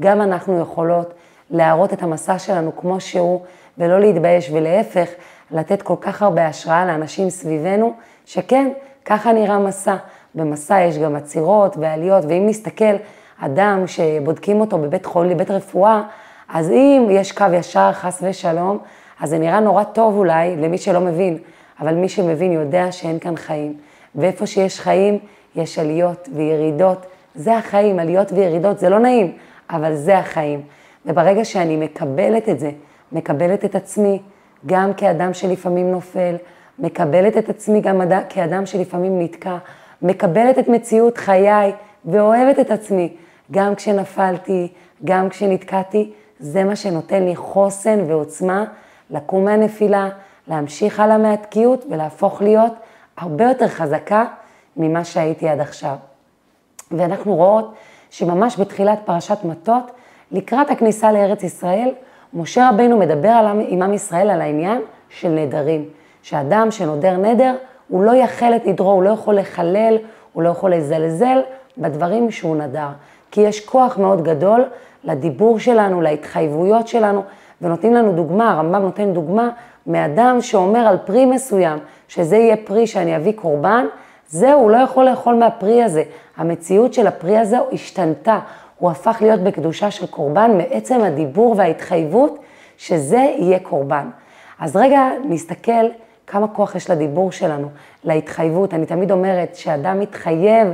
גם 0.00 0.22
אנחנו 0.22 0.60
יכולות 0.60 1.14
להראות 1.50 1.92
את 1.92 2.02
המסע 2.02 2.38
שלנו 2.38 2.76
כמו 2.76 3.00
שהוא, 3.00 3.40
ולא 3.78 4.00
להתבייש, 4.00 4.50
ולהפך, 4.50 5.08
לתת 5.50 5.82
כל 5.82 5.94
כך 6.00 6.22
הרבה 6.22 6.46
השראה 6.46 6.86
לאנשים 6.86 7.30
סביבנו, 7.30 7.92
שכן, 8.24 8.68
ככה 9.04 9.32
נראה 9.32 9.58
מסע. 9.58 9.96
במסע 10.34 10.80
יש 10.80 10.98
גם 10.98 11.16
עצירות 11.16 11.76
ועליות, 11.76 12.24
ואם 12.28 12.46
נסתכל, 12.46 12.94
אדם 13.40 13.86
שבודקים 13.86 14.60
אותו 14.60 14.78
בבית 14.78 15.06
חולים, 15.06 15.36
בבית 15.36 15.50
רפואה, 15.50 16.02
אז 16.48 16.70
אם 16.70 17.06
יש 17.10 17.32
קו 17.32 17.44
ישר, 17.52 17.92
חס 17.92 18.22
ושלום, 18.22 18.78
אז 19.20 19.30
זה 19.30 19.38
נראה 19.38 19.60
נורא 19.60 19.84
טוב 19.84 20.16
אולי 20.16 20.56
למי 20.56 20.78
שלא 20.78 21.00
מבין, 21.00 21.38
אבל 21.80 21.94
מי 21.94 22.08
שמבין 22.08 22.52
יודע 22.52 22.92
שאין 22.92 23.18
כאן 23.18 23.36
חיים. 23.36 23.74
ואיפה 24.14 24.46
שיש 24.46 24.80
חיים, 24.80 25.18
יש 25.56 25.78
עליות 25.78 26.28
וירידות. 26.32 27.06
זה 27.34 27.56
החיים, 27.56 27.98
עליות 27.98 28.32
וירידות, 28.32 28.78
זה 28.78 28.88
לא 28.88 28.98
נעים, 28.98 29.32
אבל 29.70 29.94
זה 29.94 30.18
החיים. 30.18 30.62
וברגע 31.06 31.44
שאני 31.44 31.76
מקבלת 31.76 32.48
את 32.48 32.60
זה, 32.60 32.70
מקבלת 33.12 33.64
את 33.64 33.74
עצמי, 33.74 34.22
גם 34.66 34.94
כאדם 34.94 35.34
שלפעמים 35.34 35.90
נופל, 35.90 36.36
מקבלת 36.78 37.36
את 37.36 37.48
עצמי 37.48 37.80
גם 37.80 38.00
כאדם 38.28 38.66
שלפעמים 38.66 39.22
נתקע, 39.22 39.56
מקבלת 40.02 40.58
את 40.58 40.68
מציאות 40.68 41.18
חיי 41.18 41.72
ואוהבת 42.04 42.60
את 42.60 42.70
עצמי, 42.70 43.12
גם 43.50 43.74
כשנפלתי, 43.74 44.68
גם 45.04 45.28
כשנתקעתי, 45.28 46.12
זה 46.40 46.64
מה 46.64 46.76
שנותן 46.76 47.22
לי 47.22 47.36
חוסן 47.36 47.98
ועוצמה 48.06 48.64
לקום 49.10 49.44
מהנפילה, 49.44 50.08
להמשיך 50.48 51.00
הלאה 51.00 51.18
מהתקיעות 51.18 51.84
ולהפוך 51.90 52.42
להיות 52.42 52.72
הרבה 53.16 53.44
יותר 53.44 53.68
חזקה 53.68 54.24
ממה 54.76 55.04
שהייתי 55.04 55.48
עד 55.48 55.60
עכשיו. 55.60 55.96
ואנחנו 56.90 57.34
רואות 57.34 57.74
שממש 58.16 58.60
בתחילת 58.60 58.98
פרשת 59.04 59.38
מטות, 59.44 59.90
לקראת 60.32 60.70
הכניסה 60.70 61.12
לארץ 61.12 61.42
ישראל, 61.42 61.90
משה 62.34 62.70
רבינו 62.72 62.98
מדבר 62.98 63.28
עם 63.68 63.82
עם 63.82 63.92
ישראל 63.92 64.30
על 64.30 64.40
העניין 64.40 64.82
של 65.08 65.28
נדרים. 65.28 65.84
שאדם 66.22 66.70
שנודר 66.70 67.16
נדר, 67.16 67.54
הוא 67.88 68.02
לא 68.02 68.12
יחל 68.14 68.52
את 68.56 68.66
נדרו, 68.66 68.90
הוא 68.90 69.02
לא 69.02 69.10
יכול 69.10 69.36
לחלל, 69.36 69.98
הוא 70.32 70.42
לא 70.42 70.48
יכול 70.48 70.74
לזלזל 70.74 71.40
בדברים 71.78 72.30
שהוא 72.30 72.56
נדר. 72.56 72.88
כי 73.30 73.40
יש 73.40 73.66
כוח 73.66 73.98
מאוד 73.98 74.22
גדול 74.22 74.64
לדיבור 75.04 75.58
שלנו, 75.58 76.00
להתחייבויות 76.00 76.88
שלנו, 76.88 77.22
ונותנים 77.62 77.94
לנו 77.94 78.12
דוגמה, 78.12 78.52
הרמב"ם 78.52 78.82
נותן 78.82 79.12
דוגמה 79.12 79.48
מאדם 79.86 80.38
שאומר 80.40 80.80
על 80.80 80.96
פרי 81.04 81.24
מסוים, 81.24 81.78
שזה 82.08 82.36
יהיה 82.36 82.56
פרי 82.56 82.86
שאני 82.86 83.16
אביא 83.16 83.32
קורבן, 83.32 83.86
זהו, 84.28 84.60
הוא 84.60 84.70
לא 84.70 84.76
יכול 84.76 85.04
לאכול 85.04 85.34
מהפרי 85.34 85.82
הזה. 85.82 86.02
המציאות 86.36 86.94
של 86.94 87.06
הפרי 87.06 87.38
הזה 87.38 87.56
השתנתה, 87.72 88.38
הוא 88.78 88.90
הפך 88.90 89.16
להיות 89.20 89.40
בקדושה 89.40 89.90
של 89.90 90.06
קורבן 90.06 90.58
מעצם 90.58 91.00
הדיבור 91.00 91.54
וההתחייבות 91.58 92.38
שזה 92.76 93.34
יהיה 93.38 93.58
קורבן. 93.58 94.10
אז 94.58 94.76
רגע 94.76 95.08
נסתכל 95.24 95.86
כמה 96.26 96.48
כוח 96.48 96.74
יש 96.74 96.90
לדיבור 96.90 97.32
שלנו, 97.32 97.68
להתחייבות. 98.04 98.74
אני 98.74 98.86
תמיד 98.86 99.12
אומרת 99.12 99.56
שאדם 99.56 100.00
מתחייב 100.00 100.68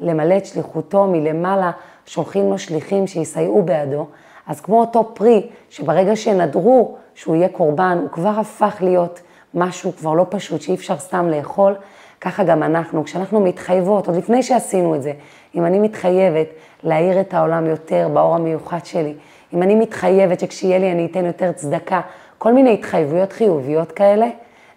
למלא 0.00 0.36
את 0.36 0.46
שליחותו 0.46 1.06
מלמעלה, 1.06 1.70
שולחים 2.06 2.50
לו 2.50 2.58
שליחים 2.58 3.06
שיסייעו 3.06 3.62
בעדו. 3.62 4.06
אז 4.46 4.60
כמו 4.60 4.80
אותו 4.80 5.10
פרי, 5.14 5.46
שברגע 5.70 6.16
שנדרו 6.16 6.96
שהוא 7.14 7.36
יהיה 7.36 7.48
קורבן, 7.48 7.98
הוא 8.00 8.10
כבר 8.10 8.28
הפך 8.28 8.76
להיות 8.80 9.20
משהו 9.54 9.92
כבר 9.96 10.14
לא 10.14 10.26
פשוט, 10.28 10.60
שאי 10.60 10.74
אפשר 10.74 10.98
סתם 10.98 11.28
לאכול, 11.28 11.74
ככה 12.20 12.44
גם 12.44 12.62
אנחנו, 12.62 13.04
כשאנחנו 13.04 13.40
מתחייבות, 13.40 14.06
עוד 14.06 14.16
לפני 14.16 14.42
שעשינו 14.42 14.94
את 14.94 15.02
זה, 15.02 15.12
אם 15.54 15.64
אני 15.66 15.78
מתחייבת 15.78 16.46
להאיר 16.82 17.20
את 17.20 17.34
העולם 17.34 17.66
יותר 17.66 18.08
באור 18.12 18.34
המיוחד 18.34 18.84
שלי, 18.84 19.14
אם 19.54 19.62
אני 19.62 19.74
מתחייבת 19.74 20.40
שכשיהיה 20.40 20.78
לי 20.78 20.92
אני 20.92 21.06
אתן 21.06 21.24
יותר 21.24 21.52
צדקה, 21.52 22.00
כל 22.38 22.52
מיני 22.52 22.74
התחייבויות 22.74 23.32
חיוביות 23.32 23.92
כאלה, 23.92 24.28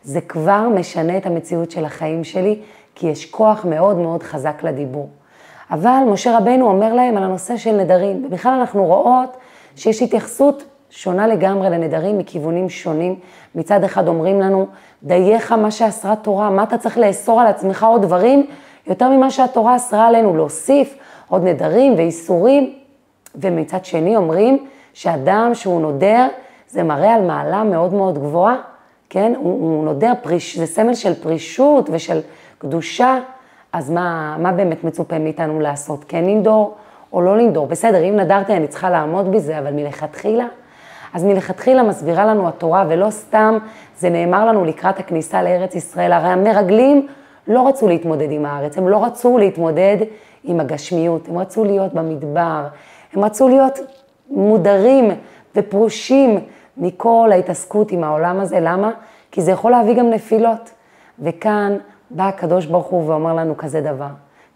זה 0.03 0.21
כבר 0.21 0.69
משנה 0.69 1.17
את 1.17 1.25
המציאות 1.25 1.71
של 1.71 1.85
החיים 1.85 2.23
שלי, 2.23 2.59
כי 2.95 3.07
יש 3.07 3.25
כוח 3.25 3.65
מאוד 3.65 3.97
מאוד 3.97 4.23
חזק 4.23 4.63
לדיבור. 4.63 5.09
אבל 5.71 6.03
משה 6.07 6.37
רבנו 6.37 6.67
אומר 6.67 6.93
להם 6.93 7.17
על 7.17 7.23
הנושא 7.23 7.57
של 7.57 7.71
נדרים, 7.71 8.25
ובכלל 8.25 8.59
אנחנו 8.59 8.85
רואות 8.85 9.37
שיש 9.75 10.01
התייחסות 10.01 10.63
שונה 10.89 11.27
לגמרי 11.27 11.69
לנדרים 11.69 12.17
מכיוונים 12.17 12.69
שונים. 12.69 13.15
מצד 13.55 13.83
אחד 13.83 14.07
אומרים 14.07 14.41
לנו, 14.41 14.67
דייך 15.03 15.51
מה 15.51 15.71
שאסרה 15.71 16.15
תורה, 16.15 16.49
מה 16.49 16.63
אתה 16.63 16.77
צריך 16.77 16.97
לאסור 16.97 17.41
על 17.41 17.47
עצמך 17.47 17.83
עוד 17.83 18.01
דברים 18.01 18.45
יותר 18.87 19.09
ממה 19.09 19.31
שהתורה 19.31 19.75
אסרה 19.75 20.07
עלינו, 20.07 20.35
להוסיף 20.35 20.97
עוד 21.27 21.43
נדרים 21.43 21.95
ואיסורים. 21.97 22.73
ומצד 23.35 23.85
שני 23.85 24.15
אומרים 24.15 24.65
שאדם 24.93 25.51
שהוא 25.53 25.81
נודר, 25.81 26.27
זה 26.67 26.83
מראה 26.83 27.13
על 27.13 27.21
מעלה 27.21 27.63
מאוד 27.63 27.93
מאוד 27.93 28.17
גבוהה, 28.17 28.55
כן? 29.09 29.33
הוא, 29.37 29.61
הוא 29.61 29.85
נודר, 29.85 30.13
פריש, 30.21 30.57
זה 30.57 30.65
סמל 30.65 30.93
של 30.93 31.13
פרישות 31.13 31.89
ושל 31.91 32.21
קדושה, 32.57 33.19
אז 33.73 33.89
מה, 33.89 34.35
מה 34.39 34.51
באמת 34.51 34.83
מצופה 34.83 35.19
מאיתנו 35.19 35.59
לעשות? 35.59 36.05
כן 36.07 36.25
לנדור 36.25 36.75
או 37.13 37.21
לא 37.21 37.37
לנדור? 37.37 37.67
בסדר, 37.67 38.09
אם 38.09 38.15
נדרתי 38.15 38.53
אני 38.53 38.67
צריכה 38.67 38.89
לעמוד 38.89 39.31
בזה, 39.31 39.59
אבל 39.59 39.73
מלכתחילה? 39.73 40.45
אז 41.13 41.23
מלכתחילה 41.23 41.83
מסבירה 41.83 42.25
לנו 42.25 42.47
התורה, 42.47 42.85
ולא 42.89 43.09
סתם 43.09 43.57
זה 43.97 44.09
נאמר 44.09 44.45
לנו 44.45 44.65
לקראת 44.65 44.99
הכניסה 44.99 45.43
לארץ 45.43 45.75
ישראל. 45.75 46.11
הרי 46.11 46.27
המרגלים 46.27 47.07
לא 47.47 47.67
רצו 47.67 47.87
להתמודד 47.87 48.31
עם 48.31 48.45
הארץ, 48.45 48.77
הם 48.77 48.87
לא 48.87 49.05
רצו 49.05 49.37
להתמודד 49.37 49.97
עם 50.43 50.59
הגשמיות, 50.59 51.27
הם 51.27 51.37
רצו 51.37 51.63
להיות 51.63 51.93
במדבר, 51.93 52.67
הם 53.13 53.23
רצו 53.25 53.47
להיות 53.49 53.79
מודרים 54.29 55.11
ופרושים 55.55 56.39
מכל 56.77 57.29
ההתעסקות 57.31 57.91
עם 57.91 58.03
העולם 58.03 58.39
הזה. 58.39 58.59
למה? 58.59 58.91
כי 59.31 59.41
זה 59.41 59.51
יכול 59.51 59.71
להביא 59.71 59.95
גם 59.95 60.09
נפילות. 60.09 60.71
וכאן 61.19 61.77
בא 62.09 62.27
הקדוש 62.27 62.65
ברוך 62.65 62.87
הוא 62.87 63.09
ואומר 63.09 63.33
לנו 63.33 63.57
כזה 63.57 63.81
דבר. 63.81 64.07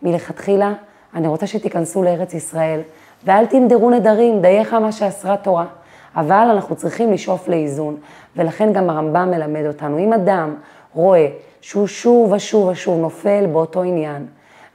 מלכתחילה, 0.04 0.74
אני 1.16 1.28
רוצה 1.28 1.48
שתיכנסו 1.48 2.04
לארץ 2.04 2.34
ישראל, 2.34 2.80
ואל 3.24 3.46
תנדרו 3.46 3.90
נדרים, 3.90 4.42
דייך 4.42 4.74
מה 4.74 4.92
שאסרה 4.92 5.38
תורה. 5.38 5.66
אבל 6.16 6.48
אנחנו 6.52 6.76
צריכים 6.76 7.12
לשאוף 7.12 7.48
לאיזון, 7.48 7.98
ולכן 8.36 8.74
גם 8.74 8.90
הרמב"ם 8.90 9.32
מלמד 9.32 9.66
אותנו. 9.66 10.00
אם 10.00 10.14
אדם 10.14 10.56
רואה 10.94 11.28
שהוא 11.62 11.88
שוב 11.88 12.32
ושוב 12.32 12.68
ושוב 12.68 13.00
נופל 13.00 13.46
באותו 13.46 13.84
עניין, 13.84 14.26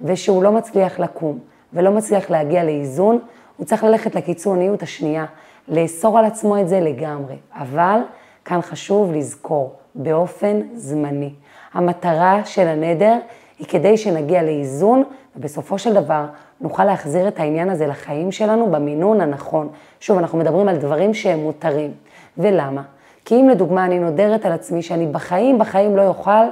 ושהוא 0.00 0.42
לא 0.42 0.52
מצליח 0.52 0.98
לקום, 0.98 1.38
ולא 1.72 1.90
מצליח 1.90 2.30
להגיע 2.30 2.64
לאיזון, 2.64 3.18
הוא 3.56 3.66
צריך 3.66 3.84
ללכת 3.84 4.14
לקיצוניות 4.14 4.82
השנייה, 4.82 5.24
לאסור 5.68 6.18
על 6.18 6.24
עצמו 6.24 6.60
את 6.60 6.68
זה 6.68 6.80
לגמרי. 6.80 7.36
אבל 7.54 8.00
כאן 8.44 8.60
חשוב 8.62 9.12
לזכור, 9.12 9.74
באופן 9.94 10.60
זמני. 10.74 11.32
המטרה 11.72 12.44
של 12.44 12.68
הנדר 12.68 13.16
היא 13.58 13.66
כדי 13.66 13.96
שנגיע 13.96 14.42
לאיזון, 14.42 15.04
ובסופו 15.40 15.78
של 15.78 15.94
דבר 15.94 16.24
נוכל 16.60 16.84
להחזיר 16.84 17.28
את 17.28 17.40
העניין 17.40 17.70
הזה 17.70 17.86
לחיים 17.86 18.32
שלנו 18.32 18.70
במינון 18.70 19.20
הנכון. 19.20 19.68
שוב, 20.00 20.18
אנחנו 20.18 20.38
מדברים 20.38 20.68
על 20.68 20.76
דברים 20.76 21.14
שהם 21.14 21.38
מותרים. 21.38 21.90
ולמה? 22.38 22.82
כי 23.24 23.34
אם 23.34 23.48
לדוגמה 23.48 23.84
אני 23.84 23.98
נודרת 23.98 24.46
על 24.46 24.52
עצמי 24.52 24.82
שאני 24.82 25.06
בחיים, 25.06 25.58
בחיים 25.58 25.96
לא 25.96 26.06
אוכל 26.06 26.44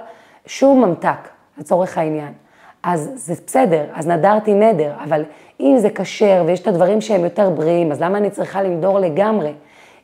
שום 0.46 0.84
ממתק, 0.84 1.28
לצורך 1.58 1.98
העניין. 1.98 2.32
אז 2.82 3.10
זה 3.14 3.34
בסדר, 3.46 3.84
אז 3.94 4.06
נדרתי 4.06 4.54
נדר, 4.54 4.92
אבל 5.04 5.24
אם 5.60 5.76
זה 5.78 5.90
כשר 5.90 6.42
ויש 6.46 6.60
את 6.60 6.66
הדברים 6.66 7.00
שהם 7.00 7.24
יותר 7.24 7.50
בריאים, 7.50 7.92
אז 7.92 8.02
למה 8.02 8.18
אני 8.18 8.30
צריכה 8.30 8.62
למדור 8.62 8.98
לגמרי? 8.98 9.52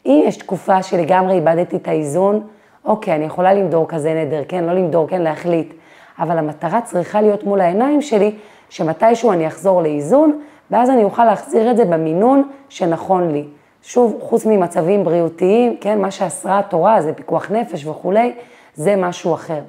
אם 0.07 0.23
יש 0.27 0.37
תקופה 0.37 0.83
שלגמרי 0.83 1.35
איבדתי 1.35 1.77
את 1.77 1.89
האיזון, 1.89 2.47
אוקיי, 2.85 3.15
אני 3.15 3.25
יכולה 3.25 3.55
למדור 3.55 3.89
כזה 3.89 4.15
נדר, 4.15 4.43
כן, 4.49 4.65
לא 4.65 4.73
למדור, 4.73 5.09
כן, 5.09 5.23
להחליט. 5.23 5.75
אבל 6.19 6.39
המטרה 6.39 6.81
צריכה 6.81 7.21
להיות 7.21 7.45
מול 7.45 7.61
העיניים 7.61 8.03
שלי, 8.03 8.35
שמתישהו 8.69 9.33
אני 9.33 9.47
אחזור 9.47 9.83
לאיזון, 9.83 10.41
ואז 10.71 10.91
אני 10.91 11.05
אוכל 11.05 11.25
להחזיר 11.25 11.71
את 11.71 11.77
זה 11.77 11.85
במינון 11.85 12.49
שנכון 12.69 13.31
לי. 13.31 13.45
שוב, 13.83 14.19
חוץ 14.21 14.47
ממצבים 14.47 15.05
בריאותיים, 15.05 15.77
כן, 15.81 16.01
מה 16.01 16.11
שאסרה 16.11 16.59
התורה 16.59 17.03
זה 17.03 17.13
פיקוח 17.13 17.51
נפש 17.51 17.87
וכולי, 17.87 18.35
זה 18.75 18.97
משהו 18.97 19.35
אחר. 19.35 19.61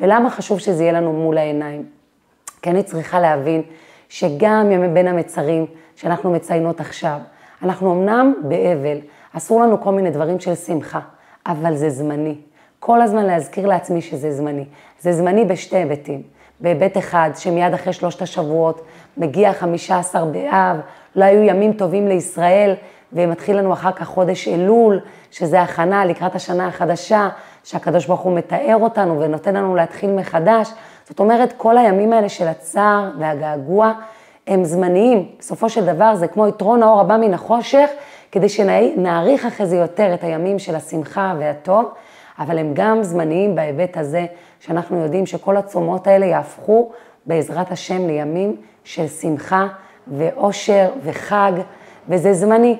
ולמה 0.00 0.30
חשוב 0.30 0.58
שזה 0.58 0.82
יהיה 0.82 0.92
לנו 0.92 1.12
מול 1.12 1.38
העיניים? 1.38 1.84
כי 2.62 2.70
אני 2.70 2.82
צריכה 2.82 3.20
להבין 3.20 3.62
שגם 4.08 4.70
ימי 4.70 4.88
בין 4.88 5.08
המצרים 5.08 5.66
שאנחנו 5.96 6.30
מציינות 6.30 6.80
עכשיו, 6.80 7.18
אנחנו 7.62 7.92
אמנם 7.92 8.34
באבל, 8.42 8.98
אסור 9.32 9.60
לנו 9.60 9.80
כל 9.80 9.92
מיני 9.92 10.10
דברים 10.10 10.40
של 10.40 10.54
שמחה, 10.54 11.00
אבל 11.46 11.76
זה 11.76 11.90
זמני. 11.90 12.34
כל 12.80 13.00
הזמן 13.00 13.26
להזכיר 13.26 13.66
לעצמי 13.66 14.02
שזה 14.02 14.32
זמני. 14.32 14.64
זה 15.00 15.12
זמני 15.12 15.44
בשתי 15.44 15.76
היבטים. 15.76 16.22
בהיבט 16.60 16.98
אחד, 16.98 17.30
שמיד 17.36 17.74
אחרי 17.74 17.92
שלושת 17.92 18.22
השבועות 18.22 18.82
מגיע 19.16 19.52
חמישה 19.52 19.98
עשר 19.98 20.24
באב, 20.24 20.76
לא 21.16 21.24
היו 21.24 21.42
ימים 21.42 21.72
טובים 21.72 22.08
לישראל, 22.08 22.74
ומתחיל 23.12 23.58
לנו 23.58 23.72
אחר 23.72 23.92
כך 23.92 24.06
חודש 24.06 24.48
אלול, 24.48 25.00
שזה 25.30 25.62
הכנה 25.62 26.04
לקראת 26.04 26.34
השנה 26.34 26.66
החדשה, 26.66 27.28
שהקדוש 27.64 28.06
ברוך 28.06 28.20
הוא 28.20 28.36
מתאר 28.36 28.76
אותנו 28.80 29.20
ונותן 29.20 29.54
לנו 29.54 29.76
להתחיל 29.76 30.10
מחדש. 30.10 30.70
זאת 31.08 31.20
אומרת, 31.20 31.54
כל 31.56 31.78
הימים 31.78 32.12
האלה 32.12 32.28
של 32.28 32.48
הצער 32.48 33.10
והגעגוע 33.18 33.92
הם 34.46 34.64
זמניים. 34.64 35.28
בסופו 35.38 35.68
של 35.68 35.86
דבר 35.86 36.14
זה 36.14 36.26
כמו 36.26 36.48
יתרון 36.48 36.82
האור 36.82 37.00
הבא 37.00 37.16
מן 37.16 37.34
החושך, 37.34 37.90
כדי 38.32 38.48
שנעריך 38.48 39.46
אחרי 39.46 39.66
זה 39.66 39.76
יותר 39.76 40.14
את 40.14 40.24
הימים 40.24 40.58
של 40.58 40.74
השמחה 40.76 41.34
והטוב, 41.38 41.84
אבל 42.38 42.58
הם 42.58 42.70
גם 42.74 43.02
זמניים 43.02 43.54
בהיבט 43.54 43.96
הזה, 43.96 44.26
שאנחנו 44.60 44.96
יודעים 44.96 45.26
שכל 45.26 45.56
הצומות 45.56 46.06
האלה 46.06 46.26
יהפכו 46.26 46.90
בעזרת 47.26 47.72
השם 47.72 48.06
לימים 48.06 48.56
של 48.84 49.08
שמחה 49.08 49.66
ואושר 50.06 50.90
וחג, 51.02 51.52
וזה 52.08 52.32
זמני. 52.32 52.76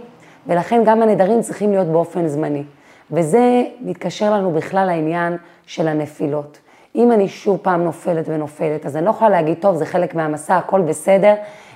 ולכן 0.47 0.83
גם 0.85 1.03
הנדרים 1.03 1.41
צריכים 1.41 1.71
להיות 1.71 1.87
באופן 1.87 2.27
זמני. 2.29 2.65
וזה 3.11 3.63
מתקשר 3.81 4.33
לנו 4.33 4.51
בכלל 4.51 4.87
לעניין 4.87 5.37
של 5.67 5.89
הנפילות. 5.89 6.59
אם 6.97 7.13
אני 7.13 7.29
שוב 7.29 7.59
פעם 7.63 7.85
נופלת 7.85 8.25
ונופלת, 8.29 8.87
אז 8.87 8.97
אני 8.97 9.05
לא 9.05 9.11
יכולה 9.11 9.31
להגיד, 9.31 9.59
טוב, 9.61 9.77
זה 9.77 9.87
חלק 9.87 10.15
מהמסע, 10.15 10.57
הכל 10.57 10.81
בסדר. 10.81 11.35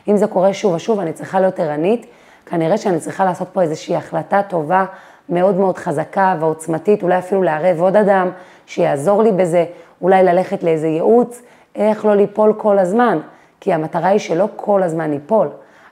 אם 0.09 0.17
זה 0.17 0.27
קורה 0.27 0.55
שוב 0.55 0.75
ושוב, 0.75 1.01
אני 1.01 1.12
צריכה 1.12 1.41
להיות 1.41 1.61
ערנית. 1.61 2.07
כנראה 2.47 2.79
שאני 2.79 3.01
צריכה 3.01 3.25
לעשות 3.25 3.49
פה 3.53 3.62
איזושהי 3.62 3.97
החלטה 3.97 4.43
טובה, 4.43 4.85
מאוד 5.33 5.57
מאוד 5.57 5.79
חזקה 5.79 6.37
ועוצמתית, 6.41 7.03
אולי 7.03 7.19
אפילו 7.19 7.43
לערב 7.43 7.81
עוד 7.81 7.97
אדם 7.97 8.31
שיעזור 8.67 9.23
לי 9.23 9.33
בזה, 9.33 9.65
אולי 10.03 10.23
ללכת 10.23 10.62
לאיזה 10.62 10.89
ייעוץ, 10.89 11.43
איך 11.77 12.05
לא 12.05 12.15
ליפול 12.15 12.55
כל 12.57 12.79
הזמן, 12.79 13.19
כי 13.61 13.73
המטרה 13.73 14.09
היא 14.09 14.19
שלא 14.19 14.49
כל 14.57 14.83
הזמן 14.83 15.11
ניפול, 15.11 15.49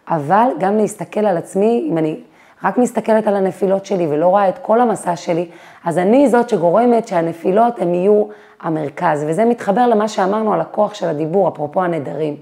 אבל 0.08 0.48
גם 0.58 0.76
להסתכל 0.76 1.20
על 1.20 1.36
עצמי, 1.36 1.88
אם 1.90 1.98
אני 1.98 2.20
רק 2.64 2.78
מסתכלת 2.78 3.26
על 3.26 3.36
הנפילות 3.36 3.86
שלי 3.86 4.06
ולא 4.10 4.26
רואה 4.26 4.48
את 4.48 4.58
כל 4.58 4.80
המסע 4.80 5.16
שלי, 5.16 5.48
אז 5.84 5.98
אני 5.98 6.28
זאת 6.28 6.48
שגורמת 6.48 7.08
שהנפילות 7.08 7.78
הן 7.78 7.94
יהיו 7.94 8.24
המרכז, 8.60 9.24
וזה 9.28 9.44
מתחבר 9.44 9.86
למה 9.86 10.08
שאמרנו 10.08 10.54
על 10.54 10.60
הכוח 10.60 10.94
של 10.94 11.08
הדיבור, 11.08 11.48
אפרופו 11.48 11.82
הנדרים. 11.82 12.36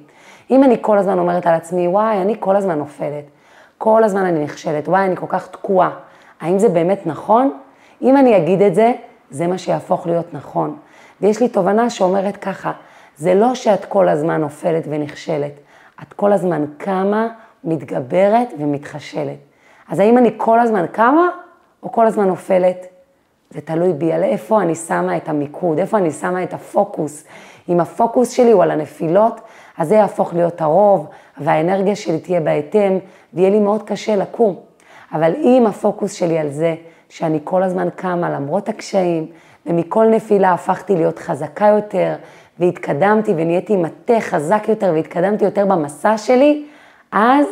אם 0.51 0.65
אני 0.65 0.77
כל 0.81 0.99
הזמן 0.99 1.19
אומרת 1.19 1.47
על 1.47 1.55
עצמי, 1.55 1.89
וואי, 1.89 2.23
אני 2.23 2.35
כל 2.39 2.57
הזמן 2.57 2.79
נופלת, 2.79 3.25
כל 3.79 4.05
הזמן 4.05 4.25
אני 4.25 4.45
נכשלת, 4.45 4.89
וואי, 4.89 5.05
אני 5.05 5.17
כל 5.17 5.27
כך 5.29 5.49
תקועה, 5.49 5.91
האם 6.41 6.59
זה 6.59 6.69
באמת 6.69 7.07
נכון? 7.07 7.59
אם 8.03 8.17
אני 8.17 8.37
אגיד 8.37 8.63
את 8.63 8.75
זה, 8.75 8.93
זה 9.31 9.47
מה 9.47 9.59
שיהפוך 9.59 10.07
להיות 10.07 10.35
נכון. 10.35 10.77
ויש 11.21 11.41
לי 11.41 11.49
תובנה 11.49 11.91
שאומרת 11.91 12.37
ככה, 12.37 12.73
זה 13.17 13.35
לא 13.35 13.55
שאת 13.55 13.85
כל 13.85 14.09
הזמן 14.09 14.41
נופלת 14.41 14.85
ונכשלת, 14.89 15.53
את 16.03 16.13
כל 16.13 16.33
הזמן 16.33 16.65
קמה, 16.77 17.29
מתגברת 17.65 18.49
ומתחשלת. 18.59 19.39
אז 19.89 19.99
האם 19.99 20.19
אני 20.19 20.31
כל 20.37 20.61
הזמן 20.61 20.87
קמה 20.93 21.29
או 21.83 21.93
כל 21.93 22.07
הזמן 22.07 22.29
נופלת? 22.29 22.87
זה 23.51 23.61
תלוי 23.61 23.93
בי, 23.93 24.13
על 24.13 24.23
איפה 24.23 24.63
אני 24.63 24.75
שמה 24.75 25.17
את 25.17 25.29
המיקוד, 25.29 25.79
איפה 25.79 25.99
אני 25.99 26.11
שמה 26.11 26.43
את 26.43 26.55
הפוקוס. 26.55 27.25
אם 27.69 27.81
הפוקוס 27.81 28.31
שלי 28.31 28.53
הוא 28.53 28.63
על 28.63 28.71
הנפילות, 28.71 29.41
אז 29.79 29.89
זה 29.89 29.95
יהפוך 29.95 30.35
להיות 30.35 30.61
הרוב, 30.61 31.07
והאנרגיה 31.39 31.97
שלי 31.97 32.19
תהיה 32.19 32.41
בהתאם, 32.41 32.99
ויהיה 33.35 33.51
לי 33.51 33.61
מאוד 33.61 33.83
קשה 33.83 34.17
לקום. 34.17 34.68
אבל 35.13 35.33
אם 35.35 35.65
הפוקוס 35.67 36.13
שלי 36.13 36.39
על 36.39 36.49
זה, 36.49 36.75
שאני 37.09 37.41
כל 37.45 37.63
הזמן 37.63 37.89
קמה 37.97 38.31
למרות 38.31 38.69
הקשיים, 38.69 39.27
ומכל 39.67 40.07
נפילה 40.07 40.53
הפכתי 40.53 40.95
להיות 40.95 41.19
חזקה 41.19 41.67
יותר, 41.67 42.15
והתקדמתי 42.59 43.33
ונהייתי 43.37 43.77
מטה 43.77 44.21
חזק 44.21 44.65
יותר 44.69 44.93
והתקדמתי 44.95 45.45
יותר 45.45 45.67
במסע 45.67 46.19
שלי, 46.19 46.65
אז 47.13 47.47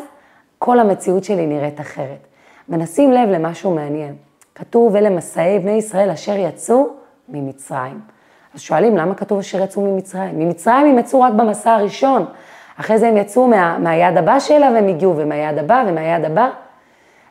כל 0.59 0.81
המציאות 0.81 1.25
שלי 1.25 1.47
נראית 1.47 1.81
אחרת. 1.81 2.27
ונשים 2.69 3.13
לב 3.13 3.29
למשהו 3.29 3.75
מעניין. 3.75 4.15
כתוב, 4.55 4.97
אלה 4.97 5.11
מסעי 5.11 5.59
בני 5.59 5.73
ישראל 5.73 6.11
אשר 6.11 6.37
יצאו 6.37 6.89
ממצרים. 7.29 8.01
אז 8.55 8.61
שואלים, 8.61 8.97
למה 8.97 9.15
כתוב 9.15 9.39
אשר 9.39 9.63
יצאו 9.63 9.83
ממצרים? 9.83 10.39
ממצרים 10.39 10.87
הם 10.87 10.99
יצאו 10.99 11.21
רק 11.21 11.33
במסע 11.33 11.75
הראשון. 11.75 12.25
אחרי 12.81 12.99
זה 12.99 13.09
הם 13.09 13.17
יצאו 13.17 13.49
מה, 13.49 13.79
מהיד 13.79 14.17
הבא 14.17 14.41
שלה 14.41 14.71
והם 14.75 14.89
הגיעו, 14.89 15.17
ומהיד 15.17 15.59
הבא 15.59 15.85
ומהיד 15.87 16.25
הבא. 16.25 16.51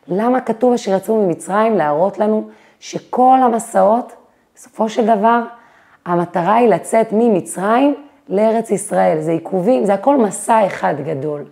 למה 0.08 0.40
כתוב 0.40 0.72
אשר 0.72 0.96
יצאו 0.96 1.26
ממצרים? 1.26 1.76
להראות 1.76 2.18
לנו 2.18 2.48
שכל 2.80 3.38
המסעות, 3.42 4.12
בסופו 4.54 4.88
של 4.88 5.06
דבר, 5.16 5.42
המטרה 6.06 6.54
היא 6.54 6.68
לצאת 6.68 7.08
ממצרים 7.12 7.94
לארץ 8.28 8.70
ישראל. 8.70 9.20
זה 9.20 9.30
עיכובים, 9.30 9.84
זה 9.84 9.94
הכל 9.94 10.16
מסע 10.16 10.66
אחד 10.66 10.94
גדול. 11.04 11.44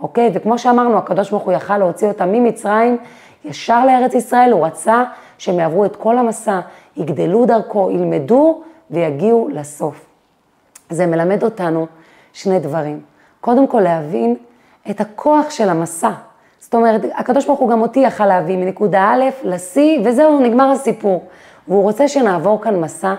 אוקיי? 0.00 0.30
וכמו 0.34 0.58
שאמרנו, 0.58 0.98
הקדוש 0.98 1.30
ברוך 1.30 1.42
הוא 1.42 1.52
יכל 1.52 1.78
להוציא 1.78 2.08
אותם 2.08 2.32
ממצרים 2.32 2.98
ישר 3.44 3.86
לארץ 3.86 4.14
ישראל, 4.14 4.52
הוא 4.52 4.66
רצה 4.66 5.04
שהם 5.38 5.58
יעברו 5.58 5.84
את 5.84 5.96
כל 5.96 6.18
המסע, 6.18 6.60
יגדלו 6.96 7.46
דרכו, 7.46 7.90
ילמדו 7.90 8.62
ויגיעו 8.90 9.48
לסוף. 9.52 10.06
זה 10.90 11.06
מלמד 11.06 11.42
אותנו 11.42 11.86
שני 12.32 12.58
דברים. 12.58 13.00
קודם 13.40 13.66
כל 13.66 13.80
להבין 13.80 14.36
את 14.90 15.00
הכוח 15.00 15.50
של 15.50 15.68
המסע. 15.68 16.10
זאת 16.62 16.74
אומרת, 16.74 17.00
הקדוש 17.14 17.46
ברוך 17.46 17.60
הוא 17.60 17.70
גם 17.70 17.82
אותי 17.82 18.00
יכל 18.00 18.26
להביא 18.26 18.56
מנקודה 18.56 19.12
א' 19.14 19.24
ל-C, 19.42 19.78
וזהו, 20.04 20.40
נגמר 20.40 20.70
הסיפור. 20.70 21.24
והוא 21.68 21.82
רוצה 21.82 22.08
שנעבור 22.08 22.62
כאן 22.62 22.80
מסע. 22.80 23.14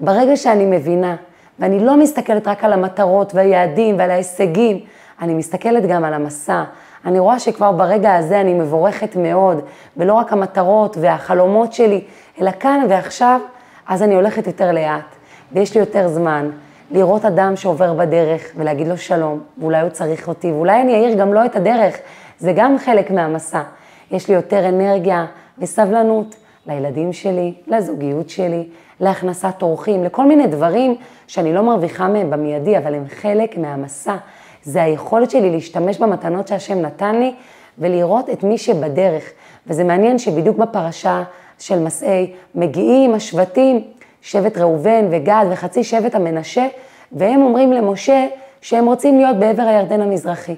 ברגע 0.00 0.36
שאני 0.36 0.66
מבינה, 0.66 1.16
ואני 1.58 1.80
לא 1.80 1.96
מסתכלת 1.96 2.48
רק 2.48 2.64
על 2.64 2.72
המטרות 2.72 3.34
והיעדים 3.34 3.98
ועל 3.98 4.10
ההישגים, 4.10 4.80
אני 5.20 5.34
מסתכלת 5.34 5.86
גם 5.86 6.04
על 6.04 6.14
המסע. 6.14 6.62
אני 7.04 7.18
רואה 7.18 7.38
שכבר 7.38 7.72
ברגע 7.72 8.14
הזה 8.14 8.40
אני 8.40 8.54
מבורכת 8.54 9.16
מאוד, 9.16 9.60
ולא 9.96 10.14
רק 10.14 10.32
המטרות 10.32 10.96
והחלומות 11.00 11.72
שלי, 11.72 12.04
אלא 12.40 12.50
כאן 12.60 12.86
ועכשיו, 12.88 13.40
אז 13.88 14.02
אני 14.02 14.14
הולכת 14.14 14.46
יותר 14.46 14.72
לאט, 14.72 15.16
ויש 15.52 15.74
לי 15.74 15.80
יותר 15.80 16.08
זמן 16.08 16.50
לראות 16.90 17.24
אדם 17.24 17.56
שעובר 17.56 17.94
בדרך 17.94 18.42
ולהגיד 18.56 18.88
לו 18.88 18.96
שלום, 18.98 19.40
ואולי 19.58 19.80
הוא 19.80 19.90
צריך 19.90 20.28
אותי, 20.28 20.52
ואולי 20.52 20.80
אני 20.80 20.94
אעיר 20.94 21.18
גם 21.18 21.34
לו 21.34 21.44
את 21.44 21.56
הדרך, 21.56 21.96
זה 22.38 22.52
גם 22.56 22.78
חלק 22.78 23.10
מהמסע. 23.10 23.62
יש 24.10 24.28
לי 24.28 24.34
יותר 24.34 24.68
אנרגיה 24.68 25.26
וסבלנות 25.58 26.36
לילדים 26.66 27.12
שלי, 27.12 27.54
לזוגיות 27.66 28.30
שלי, 28.30 28.68
להכנסת 29.00 29.62
אורחים, 29.62 30.04
לכל 30.04 30.26
מיני 30.26 30.46
דברים 30.46 30.96
שאני 31.26 31.54
לא 31.54 31.62
מרוויחה 31.62 32.08
מהם 32.08 32.30
במיידי, 32.30 32.78
אבל 32.78 32.94
הם 32.94 33.04
חלק 33.08 33.58
מהמסע. 33.58 34.16
זה 34.62 34.82
היכולת 34.82 35.30
שלי 35.30 35.50
להשתמש 35.50 35.98
במתנות 35.98 36.48
שהשם 36.48 36.82
נתן 36.82 37.16
לי 37.16 37.34
ולראות 37.78 38.30
את 38.30 38.44
מי 38.44 38.58
שבדרך. 38.58 39.24
וזה 39.66 39.84
מעניין 39.84 40.18
שבדיוק 40.18 40.56
בפרשה 40.56 41.22
של 41.58 41.78
מסעי 41.78 42.32
מגיעים 42.54 43.14
השבטים, 43.14 43.84
שבט 44.22 44.58
ראובן 44.58 45.04
וגד 45.10 45.44
וחצי 45.50 45.84
שבט 45.84 46.14
המנשה, 46.14 46.66
והם 47.12 47.42
אומרים 47.42 47.72
למשה 47.72 48.26
שהם 48.60 48.86
רוצים 48.86 49.18
להיות 49.18 49.36
בעבר 49.36 49.62
הירדן 49.62 50.00
המזרחי. 50.00 50.54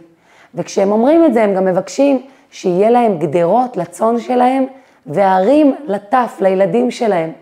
וכשהם 0.54 0.92
אומרים 0.92 1.24
את 1.24 1.34
זה, 1.34 1.44
הם 1.44 1.54
גם 1.54 1.64
מבקשים 1.64 2.26
שיהיה 2.50 2.90
להם 2.90 3.18
גדרות 3.18 3.76
לצאן 3.76 4.20
שלהם 4.20 4.66
וערים 5.06 5.74
לטף, 5.86 6.36
לילדים 6.40 6.90
שלהם. 6.90 7.32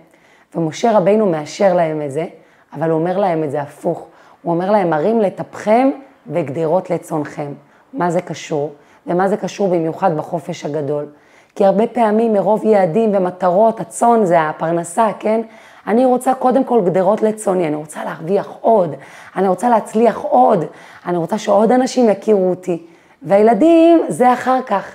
ומשה 0.55 0.99
רבינו 0.99 1.27
מאשר 1.27 1.75
להם 1.75 2.03
את 2.03 2.11
זה, 2.13 2.27
אבל 2.73 2.91
הוא 2.91 2.99
אומר 2.99 3.19
להם 3.19 3.45
את 3.45 3.51
זה 3.51 3.63
הפוך. 3.63 4.07
הוא 4.43 4.55
אומר 4.55 4.71
להם, 4.71 4.93
ערים 4.93 5.21
לטפכם 5.21 5.91
וגדרות 6.27 6.91
לצונכם. 6.91 7.53
מה 7.93 8.11
זה 8.11 8.21
קשור? 8.21 8.73
ומה 9.07 9.29
זה 9.29 9.37
קשור 9.37 9.69
במיוחד 9.69 10.17
בחופש 10.17 10.65
הגדול? 10.65 11.07
כי 11.55 11.65
הרבה 11.65 11.87
פעמים 11.87 12.33
מרוב 12.33 12.65
יעדים 12.65 13.13
ומטרות, 13.15 13.81
הצאן 13.81 14.25
זה 14.25 14.41
הפרנסה, 14.41 15.09
כן? 15.19 15.41
אני 15.87 16.05
רוצה 16.05 16.35
קודם 16.35 16.65
כל 16.65 16.81
גדרות 16.85 17.23
לצוני, 17.23 17.67
אני 17.67 17.77
רוצה 17.77 18.05
להרוויח 18.05 18.49
עוד, 18.61 18.95
אני 19.37 19.49
רוצה 19.49 19.69
להצליח 19.69 20.19
עוד, 20.19 20.65
אני 21.07 21.17
רוצה 21.17 21.39
שעוד 21.39 21.73
אנשים 21.73 22.09
יכירו 22.09 22.51
אותי. 22.51 22.87
והילדים 23.27 24.05
זה 24.09 24.33
אחר 24.33 24.59
כך. 24.67 24.95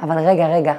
אבל 0.00 0.18
רגע, 0.18 0.46
רגע, 0.46 0.74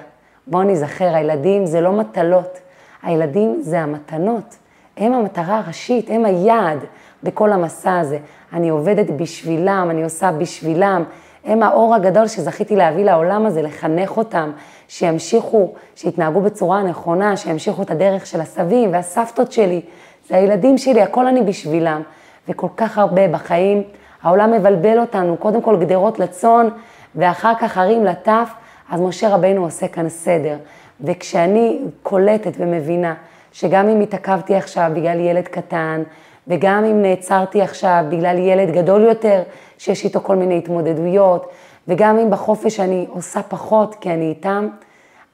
בואו 0.47 0.63
נזכר, 0.63 1.15
הילדים 1.15 1.65
זה 1.65 1.81
לא 1.81 1.91
מטלות, 1.91 2.59
הילדים 3.03 3.57
זה 3.61 3.79
המתנות. 3.79 4.55
הם 4.97 5.13
המטרה 5.13 5.57
הראשית, 5.57 6.09
הם 6.09 6.25
היעד 6.25 6.79
בכל 7.23 7.51
המסע 7.51 7.99
הזה. 7.99 8.17
אני 8.53 8.69
עובדת 8.69 9.09
בשבילם, 9.09 9.87
אני 9.89 10.03
עושה 10.03 10.31
בשבילם. 10.31 11.03
הם 11.45 11.63
האור 11.63 11.95
הגדול 11.95 12.27
שזכיתי 12.27 12.75
להביא 12.75 13.05
לעולם 13.05 13.45
הזה, 13.45 13.61
לחנך 13.61 14.17
אותם, 14.17 14.51
שימשיכו, 14.87 15.73
שיתנהגו 15.95 16.41
בצורה 16.41 16.79
הנכונה, 16.79 17.37
שימשיכו 17.37 17.81
את 17.81 17.91
הדרך 17.91 18.25
של 18.25 18.41
הסבים 18.41 18.93
והסבתות 18.93 19.51
שלי. 19.51 19.81
זה 20.27 20.35
הילדים 20.35 20.77
שלי, 20.77 21.01
הכל 21.01 21.27
אני 21.27 21.41
בשבילם. 21.41 22.01
וכל 22.47 22.67
כך 22.77 22.97
הרבה 22.97 23.27
בחיים, 23.27 23.83
העולם 24.23 24.51
מבלבל 24.51 24.99
אותנו, 24.99 25.37
קודם 25.37 25.61
כל 25.61 25.77
גדרות 25.77 26.19
לצאן, 26.19 26.67
ואחר 27.15 27.53
כך 27.59 27.77
הרים 27.77 28.05
לטף, 28.05 28.49
אז 28.89 29.01
משה 29.01 29.29
רבינו 29.29 29.63
עושה 29.63 29.87
כאן 29.87 30.09
סדר. 30.09 30.57
וכשאני 31.01 31.79
קולטת 32.03 32.51
ומבינה 32.57 33.13
שגם 33.51 33.89
אם 33.89 34.01
התעכבתי 34.01 34.55
עכשיו 34.55 34.91
בגלל 34.95 35.19
ילד 35.19 35.47
קטן, 35.47 36.03
וגם 36.47 36.85
אם 36.85 37.01
נעצרתי 37.01 37.61
עכשיו 37.61 38.03
בגלל 38.09 38.37
ילד 38.37 38.71
גדול 38.71 39.01
יותר, 39.01 39.43
שיש 39.77 40.05
איתו 40.05 40.19
כל 40.19 40.35
מיני 40.35 40.57
התמודדויות, 40.57 41.51
וגם 41.87 42.19
אם 42.19 42.29
בחופש 42.29 42.79
אני 42.79 43.05
עושה 43.09 43.43
פחות 43.43 43.95
כי 43.95 44.09
אני 44.09 44.29
איתם, 44.29 44.69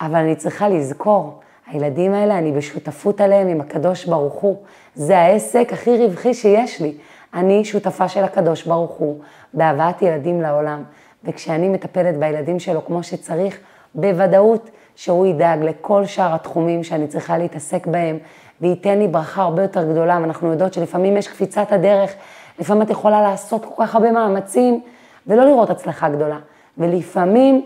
אבל 0.01 0.15
אני 0.15 0.35
צריכה 0.35 0.69
לזכור, 0.69 1.39
הילדים 1.67 2.13
האלה, 2.13 2.37
אני 2.37 2.51
בשותפות 2.51 3.21
עליהם 3.21 3.47
עם 3.47 3.61
הקדוש 3.61 4.05
ברוך 4.05 4.33
הוא. 4.33 4.57
זה 4.95 5.19
העסק 5.19 5.69
הכי 5.73 5.97
רווחי 5.97 6.33
שיש 6.33 6.81
לי. 6.81 6.93
אני 7.33 7.65
שותפה 7.65 8.07
של 8.07 8.23
הקדוש 8.23 8.65
ברוך 8.65 8.91
הוא 8.91 9.19
בהבאת 9.53 10.01
ילדים 10.01 10.41
לעולם. 10.41 10.83
וכשאני 11.23 11.69
מטפלת 11.69 12.17
בילדים 12.17 12.59
שלו 12.59 12.85
כמו 12.85 13.03
שצריך, 13.03 13.59
בוודאות 13.95 14.69
שהוא 14.95 15.25
ידאג 15.25 15.63
לכל 15.63 16.05
שאר 16.05 16.35
התחומים 16.35 16.83
שאני 16.83 17.07
צריכה 17.07 17.37
להתעסק 17.37 17.87
בהם, 17.87 18.17
וייתן 18.61 18.99
לי 18.99 19.07
ברכה 19.07 19.41
הרבה 19.41 19.61
יותר 19.61 19.91
גדולה, 19.91 20.19
ואנחנו 20.21 20.51
יודעות 20.51 20.73
שלפעמים 20.73 21.17
יש 21.17 21.27
קפיצת 21.27 21.71
הדרך, 21.71 22.13
לפעמים 22.59 22.81
את 22.81 22.89
יכולה 22.89 23.21
לעשות 23.21 23.65
כל 23.65 23.83
כך 23.83 23.95
הרבה 23.95 24.11
מאמצים, 24.11 24.81
ולא 25.27 25.45
לראות 25.45 25.69
הצלחה 25.69 26.09
גדולה. 26.09 26.37
ולפעמים 26.77 27.65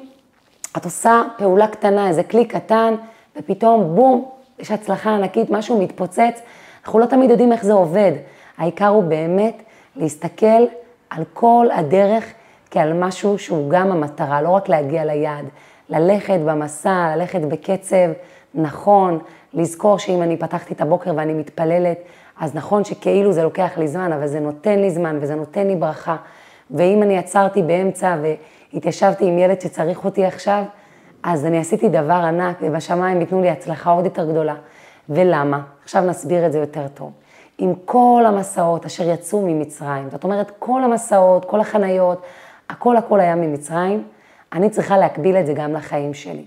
את 0.78 0.86
עושה 0.86 1.22
פעולה 1.38 1.68
קטנה, 1.68 2.08
איזה 2.08 2.24
כלי 2.24 2.46
קטן, 2.46 2.96
ופתאום 3.38 3.96
בום, 3.96 4.30
יש 4.60 4.72
הצלחה 4.72 5.16
ענקית, 5.16 5.50
משהו 5.50 5.82
מתפוצץ, 5.82 6.42
אנחנו 6.86 7.00
לא 7.00 7.06
תמיד 7.06 7.30
יודעים 7.30 7.52
איך 7.52 7.64
זה 7.64 7.74
עובד. 7.74 8.12
העיקר 8.58 8.88
הוא 8.88 9.04
באמת 9.04 9.64
להסתכל 9.96 10.66
על 11.10 11.24
כל 11.34 11.68
הדרך 11.74 12.26
כעל 12.72 12.94
משהו 12.94 13.40
שהוא 13.40 13.70
גם 13.70 13.92
המטרה, 13.92 14.42
לא 14.42 14.50
רק 14.50 14.70
להגיע 14.70 15.06
ליעד, 15.06 15.46
ללכת 15.90 16.40
במסע, 16.46 17.16
ללכת 17.16 17.42
בקצב 17.42 18.12
נכון, 18.54 19.20
לזכור 19.54 20.00
שאם 20.00 20.22
אני 20.22 20.38
פתחתי 20.38 20.74
את 20.74 20.82
הבוקר 20.82 21.14
ואני 21.16 21.34
מתפללת, 21.34 21.98
אז 22.40 22.56
נכון 22.56 22.84
שכאילו 22.84 23.32
זה 23.32 23.44
לוקח 23.44 23.78
לי 23.78 23.88
זמן, 23.88 24.14
אבל 24.14 24.28
זה 24.28 24.40
נותן 24.40 24.80
לי 24.80 24.92
זמן 24.92 25.18
וזה 25.22 25.36
נותן 25.36 25.68
לי 25.68 25.76
ברכה. 25.76 26.16
ואם 26.72 27.04
אני 27.04 27.18
עצרתי 27.18 27.64
באמצע 27.64 28.18
והתיישבתי 28.74 29.26
עם 29.26 29.38
ילד 29.38 29.62
שצריך 29.62 30.06
אותי 30.06 30.26
עכשיו, 30.26 30.64
אז 31.24 31.46
אני 31.46 31.58
עשיתי 31.58 31.90
דבר 31.90 32.14
ענק, 32.14 32.58
ובשמיים 32.62 33.22
ייתנו 33.22 33.42
לי 33.42 33.50
הצלחה 33.50 33.92
עוד 33.92 34.06
יותר 34.06 34.32
גדולה. 34.32 34.56
ולמה? 35.10 35.62
עכשיו 35.84 36.04
נסביר 36.04 36.46
את 36.46 36.52
זה 36.52 36.60
יותר 36.60 36.88
טוב. 36.94 37.12
עם 37.58 37.74
כל 37.86 38.24
המסעות 38.28 38.86
אשר 38.86 39.10
יצאו 39.10 39.42
ממצרים, 39.42 40.10
זאת 40.10 40.24
אומרת, 40.24 40.52
כל 40.60 40.84
המסעות, 40.84 41.46
כל 41.46 41.60
החניות, 41.60 42.22
הכל 42.72 42.98
הכל 42.98 43.20
היה 43.20 43.36
ממצרים, 43.36 44.04
אני 44.54 44.70
צריכה 44.70 44.98
להקביל 44.98 45.38
את 45.38 45.46
זה 45.46 45.54
גם 45.54 45.74
לחיים 45.74 46.14
שלי. 46.14 46.46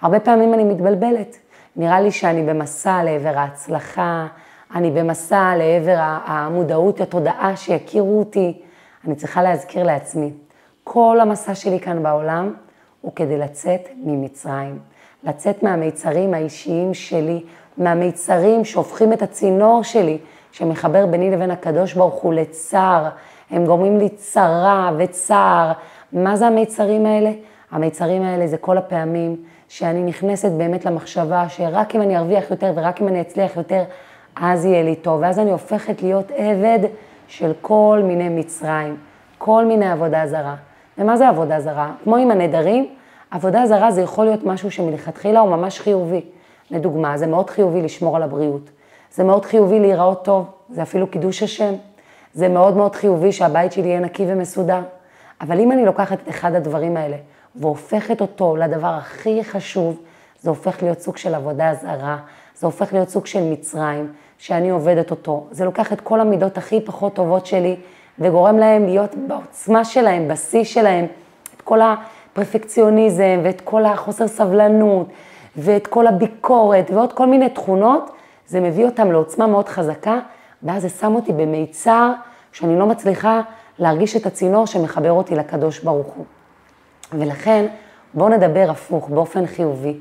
הרבה 0.00 0.20
פעמים 0.20 0.54
אני 0.54 0.64
מתבלבלת. 0.64 1.36
נראה 1.76 2.00
לי 2.00 2.10
שאני 2.10 2.42
במסע 2.42 3.02
לעבר 3.02 3.38
ההצלחה, 3.38 4.26
אני 4.74 4.90
במסע 4.90 5.54
לעבר 5.56 5.96
המודעות, 5.98 7.00
התודעה 7.00 7.56
שיכירו 7.56 8.18
אותי. 8.18 8.62
אני 9.06 9.14
צריכה 9.14 9.42
להזכיר 9.42 9.82
לעצמי, 9.82 10.30
כל 10.84 11.18
המסע 11.20 11.54
שלי 11.54 11.80
כאן 11.80 12.02
בעולם 12.02 12.54
הוא 13.00 13.12
כדי 13.16 13.38
לצאת 13.38 13.88
ממצרים. 14.04 14.78
לצאת 15.24 15.62
מהמיצרים 15.62 16.34
האישיים 16.34 16.94
שלי, 16.94 17.44
מהמיצרים 17.78 18.64
שהופכים 18.64 19.12
את 19.12 19.22
הצינור 19.22 19.84
שלי, 19.84 20.18
שמחבר 20.52 21.06
ביני 21.06 21.30
לבין 21.30 21.50
הקדוש 21.50 21.94
ברוך 21.94 22.14
הוא 22.14 22.34
לצער, 22.34 23.08
הם 23.50 23.66
גורמים 23.66 23.98
לי 23.98 24.08
צרה 24.08 24.90
וצער. 24.98 25.72
מה 26.12 26.36
זה 26.36 26.46
המיצרים 26.46 27.06
האלה? 27.06 27.30
המיצרים 27.70 28.22
האלה 28.22 28.46
זה 28.46 28.56
כל 28.56 28.78
הפעמים 28.78 29.36
שאני 29.68 30.02
נכנסת 30.02 30.50
באמת 30.50 30.84
למחשבה 30.84 31.48
שרק 31.48 31.94
אם 31.94 32.02
אני 32.02 32.16
ארוויח 32.16 32.50
יותר 32.50 32.72
ורק 32.74 33.02
אם 33.02 33.08
אני 33.08 33.20
אצליח 33.20 33.56
יותר, 33.56 33.82
אז 34.36 34.64
יהיה 34.64 34.82
לי 34.82 34.96
טוב. 34.96 35.20
ואז 35.22 35.38
אני 35.38 35.50
הופכת 35.50 36.02
להיות 36.02 36.30
עבד 36.36 36.78
של 37.28 37.52
כל 37.60 38.00
מיני 38.04 38.28
מצרים, 38.28 38.96
כל 39.38 39.64
מיני 39.64 39.90
עבודה 39.90 40.26
זרה. 40.26 40.54
ומה 40.98 41.16
זה 41.16 41.28
עבודה 41.28 41.60
זרה? 41.60 41.92
כמו 42.04 42.16
עם 42.16 42.30
הנדרים, 42.30 42.88
עבודה 43.30 43.66
זרה 43.66 43.90
זה 43.90 44.02
יכול 44.02 44.24
להיות 44.24 44.44
משהו 44.44 44.70
שמלכתחילה 44.70 45.40
הוא 45.40 45.50
ממש 45.50 45.80
חיובי. 45.80 46.20
לדוגמה, 46.70 47.18
זה 47.18 47.26
מאוד 47.26 47.50
חיובי 47.50 47.82
לשמור 47.82 48.16
על 48.16 48.22
הבריאות. 48.22 48.70
זה 49.12 49.24
מאוד 49.24 49.44
חיובי 49.44 49.80
להיראות 49.80 50.24
טוב, 50.24 50.44
זה 50.70 50.82
אפילו 50.82 51.06
קידוש 51.06 51.42
השם. 51.42 51.74
זה 52.36 52.48
מאוד 52.48 52.76
מאוד 52.76 52.94
חיובי 52.94 53.32
שהבית 53.32 53.72
שלי 53.72 53.88
יהיה 53.88 54.00
נקי 54.00 54.24
ומסודר. 54.28 54.80
אבל 55.40 55.60
אם 55.60 55.72
אני 55.72 55.84
לוקחת 55.84 56.18
את 56.22 56.28
אחד 56.28 56.54
הדברים 56.54 56.96
האלה 56.96 57.16
והופכת 57.54 58.20
אותו 58.20 58.56
לדבר 58.56 58.86
הכי 58.86 59.44
חשוב, 59.44 60.02
זה 60.40 60.50
הופך 60.50 60.82
להיות 60.82 61.00
סוג 61.00 61.16
של 61.16 61.34
עבודה 61.34 61.74
זרה, 61.74 62.16
זה 62.54 62.66
הופך 62.66 62.92
להיות 62.92 63.08
סוג 63.08 63.26
של 63.26 63.42
מצרים, 63.42 64.12
שאני 64.38 64.70
עובדת 64.70 65.10
אותו. 65.10 65.46
זה 65.50 65.64
לוקח 65.64 65.92
את 65.92 66.00
כל 66.00 66.20
המידות 66.20 66.58
הכי 66.58 66.80
פחות 66.80 67.14
טובות 67.14 67.46
שלי 67.46 67.76
וגורם 68.18 68.58
להם 68.58 68.86
להיות 68.86 69.14
בעוצמה 69.26 69.84
שלהם, 69.84 70.28
בשיא 70.28 70.64
שלהם, 70.64 71.06
את 71.56 71.62
כל 71.62 71.80
הפרפקציוניזם 71.80 73.40
ואת 73.44 73.60
כל 73.60 73.84
החוסר 73.84 74.28
סבלנות 74.28 75.06
ואת 75.56 75.86
כל 75.86 76.06
הביקורת 76.06 76.90
ועוד 76.90 77.12
כל 77.12 77.26
מיני 77.26 77.48
תכונות, 77.48 78.10
זה 78.46 78.60
מביא 78.60 78.84
אותם 78.84 79.12
לעוצמה 79.12 79.46
מאוד 79.46 79.68
חזקה, 79.68 80.18
ואז 80.62 80.82
זה 80.82 80.88
שם 80.88 81.14
אותי 81.14 81.32
במיצר 81.32 82.12
שאני 82.52 82.78
לא 82.78 82.86
מצליחה 82.86 83.40
להרגיש 83.78 84.16
את 84.16 84.26
הצינור 84.26 84.66
שמחבר 84.66 85.12
אותי 85.12 85.34
לקדוש 85.34 85.80
ברוך 85.80 86.06
הוא. 86.06 86.24
ולכן, 87.12 87.66
בואו 88.14 88.28
נדבר 88.28 88.66
הפוך, 88.70 89.08
באופן 89.08 89.46
חיובי. 89.46 89.96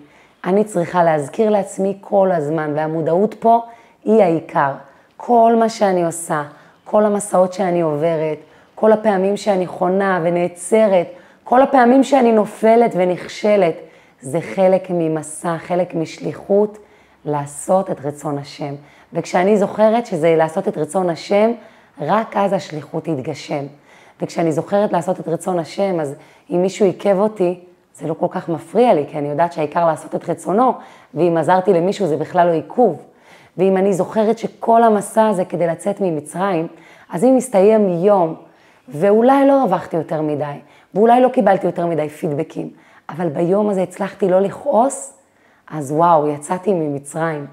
אני 0.45 0.63
צריכה 0.63 1.03
להזכיר 1.03 1.49
לעצמי 1.49 1.97
כל 2.01 2.31
הזמן, 2.31 2.71
והמודעות 2.75 3.35
פה 3.39 3.61
היא 4.03 4.23
העיקר. 4.23 4.71
כל 5.17 5.55
מה 5.59 5.69
שאני 5.69 6.05
עושה, 6.05 6.43
כל 6.83 7.05
המסעות 7.05 7.53
שאני 7.53 7.81
עוברת, 7.81 8.37
כל 8.75 8.91
הפעמים 8.91 9.37
שאני 9.37 9.67
חונה 9.67 10.19
ונעצרת, 10.23 11.07
כל 11.43 11.61
הפעמים 11.61 12.03
שאני 12.03 12.31
נופלת 12.31 12.91
ונכשלת, 12.95 13.75
זה 14.21 14.41
חלק 14.41 14.87
ממסע, 14.89 15.57
חלק 15.57 15.95
משליחות 15.95 16.77
לעשות 17.25 17.91
את 17.91 18.05
רצון 18.05 18.37
השם. 18.37 18.75
וכשאני 19.13 19.57
זוכרת 19.57 20.05
שזה 20.05 20.35
לעשות 20.37 20.67
את 20.67 20.77
רצון 20.77 21.09
השם, 21.09 21.51
רק 22.01 22.37
אז 22.37 22.53
השליחות 22.53 23.03
תתגשם. 23.03 23.65
וכשאני 24.21 24.51
זוכרת 24.51 24.93
לעשות 24.93 25.19
את 25.19 25.27
רצון 25.27 25.59
השם, 25.59 25.99
אז 25.99 26.15
אם 26.49 26.61
מישהו 26.61 26.85
עיכב 26.85 27.17
אותי, 27.19 27.59
זה 27.95 28.07
לא 28.07 28.13
כל 28.13 28.27
כך 28.29 28.49
מפריע 28.49 28.93
לי, 28.93 29.05
כי 29.07 29.17
אני 29.17 29.27
יודעת 29.27 29.53
שהעיקר 29.53 29.85
לעשות 29.85 30.15
את 30.15 30.29
רצונו, 30.29 30.73
ואם 31.13 31.37
עזרתי 31.37 31.73
למישהו 31.73 32.07
זה 32.07 32.17
בכלל 32.17 32.47
לא 32.47 32.51
עיכוב. 32.51 33.01
ואם 33.57 33.77
אני 33.77 33.93
זוכרת 33.93 34.37
שכל 34.37 34.83
המסע 34.83 35.27
הזה 35.27 35.45
כדי 35.45 35.67
לצאת 35.67 36.01
ממצרים, 36.01 36.67
אז 37.09 37.23
אם 37.23 37.35
מסתיים 37.35 37.89
יום, 37.89 38.35
ואולי 38.87 39.47
לא 39.47 39.61
הרווחתי 39.61 39.97
יותר 39.97 40.21
מדי, 40.21 40.45
ואולי 40.93 41.21
לא 41.21 41.29
קיבלתי 41.29 41.65
יותר 41.65 41.85
מדי 41.85 42.09
פידבקים, 42.09 42.69
אבל 43.09 43.29
ביום 43.29 43.69
הזה 43.69 43.83
הצלחתי 43.83 44.29
לא 44.29 44.39
לכעוס, 44.39 45.13
אז 45.67 45.91
וואו, 45.91 46.27
יצאתי 46.27 46.73
ממצרים. 46.73 47.45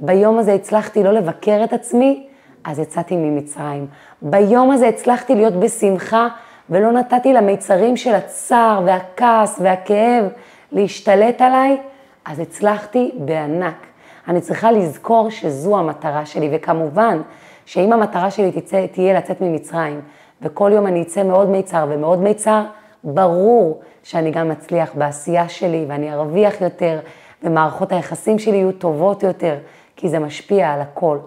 ביום 0.00 0.38
הזה 0.38 0.52
הצלחתי 0.52 1.02
לא 1.02 1.12
לבקר 1.12 1.60
את 1.64 1.72
עצמי, 1.72 2.26
אז 2.64 2.78
יצאתי 2.78 3.16
ממצרים. 3.16 3.86
ביום 4.22 4.70
הזה 4.70 4.88
הצלחתי 4.88 5.34
להיות 5.34 5.54
בשמחה, 5.54 6.28
ולא 6.70 6.92
נתתי 6.92 7.32
למיצרים 7.32 7.96
של 7.96 8.14
הצער 8.14 8.82
והכעס 8.86 9.60
והכאב 9.62 10.24
להשתלט 10.72 11.40
עליי, 11.40 11.78
אז 12.24 12.40
הצלחתי 12.40 13.10
בענק. 13.18 13.86
אני 14.28 14.40
צריכה 14.40 14.72
לזכור 14.72 15.30
שזו 15.30 15.78
המטרה 15.78 16.26
שלי, 16.26 16.48
וכמובן 16.52 17.20
שאם 17.66 17.92
המטרה 17.92 18.30
שלי 18.30 18.52
תצא, 18.52 18.86
תהיה 18.86 19.18
לצאת 19.18 19.40
ממצרים, 19.40 20.00
וכל 20.42 20.70
יום 20.74 20.86
אני 20.86 21.02
אצא 21.02 21.22
מאוד 21.22 21.48
מיצר 21.48 21.86
ומאוד 21.88 22.18
מיצר, 22.22 22.62
ברור 23.04 23.80
שאני 24.02 24.30
גם 24.30 24.50
אצליח 24.50 24.90
בעשייה 24.94 25.48
שלי 25.48 25.84
ואני 25.88 26.12
ארוויח 26.12 26.60
יותר, 26.60 26.98
ומערכות 27.42 27.92
היחסים 27.92 28.38
שלי 28.38 28.56
יהיו 28.56 28.72
טובות 28.72 29.22
יותר, 29.22 29.56
כי 30.00 30.08
זה 30.08 30.18
משפיע 30.18 30.70
על 30.70 30.80
הכל. 30.80 31.18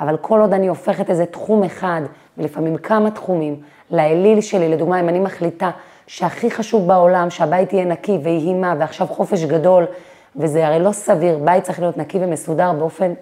אבל 0.00 0.16
כל 0.16 0.40
עוד 0.40 0.52
אני 0.52 0.68
הופכת 0.68 1.10
איזה 1.10 1.26
תחום 1.26 1.64
אחד, 1.64 2.00
ולפעמים 2.38 2.76
כמה 2.76 3.10
תחומים, 3.10 3.56
לאליל 3.90 4.40
שלי, 4.40 4.68
לדוגמה, 4.68 5.00
אם 5.00 5.08
אני 5.08 5.20
מחליטה 5.20 5.70
שהכי 6.06 6.50
חשוב 6.50 6.88
בעולם, 6.88 7.30
שהבית 7.30 7.72
יהיה 7.72 7.84
נקי 7.84 8.18
ויהי 8.22 8.54
מה, 8.54 8.74
ועכשיו 8.78 9.06
חופש 9.06 9.44
גדול, 9.44 9.86
וזה 10.36 10.66
הרי 10.66 10.80
לא 10.80 10.92
סביר, 10.92 11.38
בית 11.38 11.64
צריך 11.64 11.80
להיות 11.80 11.96
נקי 11.96 12.18
ומסודר 12.20 12.72
באופן 12.72 13.12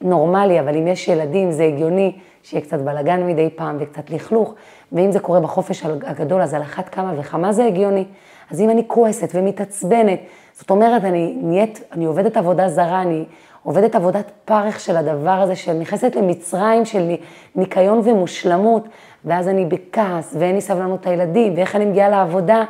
נורמלי, 0.00 0.60
אבל 0.60 0.76
אם 0.76 0.86
יש 0.86 1.08
ילדים 1.08 1.50
זה 1.50 1.64
הגיוני 1.64 2.18
שיהיה 2.42 2.64
קצת 2.64 2.78
בלאגן 2.78 3.26
מדי 3.26 3.50
פעם 3.56 3.76
וקצת 3.80 4.10
לכלוך, 4.10 4.54
ואם 4.92 5.12
זה 5.12 5.20
קורה 5.20 5.40
בחופש 5.40 5.84
הגדול, 5.84 6.42
אז 6.42 6.54
על 6.54 6.62
אחת 6.62 6.88
כמה 6.88 7.12
וכמה 7.16 7.52
זה 7.52 7.64
הגיוני. 7.64 8.04
אז 8.50 8.60
אם 8.60 8.70
אני 8.70 8.84
כועסת 8.86 9.30
ומתעצבנת, 9.34 10.20
זאת 10.52 10.70
אומרת, 10.70 11.04
אני 11.04 11.38
נהיית, 11.42 11.82
אני 11.92 12.04
עובדת 12.04 12.36
עבודה 12.36 12.68
זרה, 12.68 13.02
אני 13.02 13.24
עובדת 13.62 13.94
עבודת 13.94 14.30
פרך 14.44 14.80
של 14.80 14.96
הדבר 14.96 15.30
הזה, 15.30 15.56
שנכנסת 15.56 16.16
למצרים 16.16 16.84
של 16.84 17.10
ניקיון 17.56 18.00
ומושלמות, 18.04 18.88
ואז 19.24 19.48
אני 19.48 19.64
בכעס, 19.64 20.36
ואין 20.38 20.54
לי 20.54 20.60
סבלנות 20.60 21.06
הילדים, 21.06 21.54
ואיך 21.56 21.76
אני 21.76 21.84
מגיעה 21.84 22.08
לעבודה, 22.08 22.64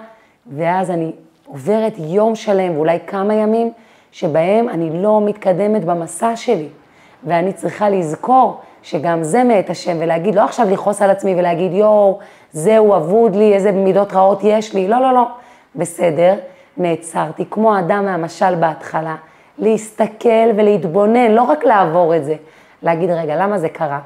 ואז 0.46 0.90
אני 0.90 1.12
עוברת 1.46 1.92
יום 1.98 2.34
שלם, 2.34 2.76
ואולי 2.76 2.98
כמה 3.06 3.34
ימים, 3.34 3.72
שבהם 4.12 4.68
אני 4.68 5.02
לא 5.02 5.20
מתקדמת 5.24 5.84
במסע 5.84 6.36
שלי, 6.36 6.68
ואני 7.24 7.52
צריכה 7.52 7.90
לזכור 7.90 8.60
שגם 8.82 9.22
זה 9.22 9.44
מאת 9.44 9.70
השם, 9.70 9.96
ולהגיד, 10.00 10.34
לא 10.34 10.44
עכשיו 10.44 10.70
לכעוס 10.70 11.02
על 11.02 11.10
עצמי 11.10 11.34
ולהגיד, 11.38 11.72
יואו, 11.72 12.18
זהו 12.52 12.96
אבוד 12.96 13.36
לי, 13.36 13.54
איזה 13.54 13.72
מידות 13.72 14.12
רעות 14.12 14.40
יש 14.42 14.74
לי, 14.74 14.88
לא, 14.88 15.00
לא, 15.00 15.14
לא, 15.14 15.24
בסדר, 15.76 16.34
נעצרתי, 16.76 17.44
כמו 17.50 17.74
האדם 17.74 18.04
מהמשל 18.04 18.54
בהתחלה, 18.54 19.16
להסתכל 19.60 20.50
ולהתבונן, 20.56 21.30
לא 21.30 21.42
רק 21.42 21.64
לעבור 21.64 22.16
את 22.16 22.24
זה, 22.24 22.34
להגיד, 22.82 23.10
רגע, 23.10 23.36
למה 23.36 23.58
זה 23.58 23.68
קרה? 23.68 24.00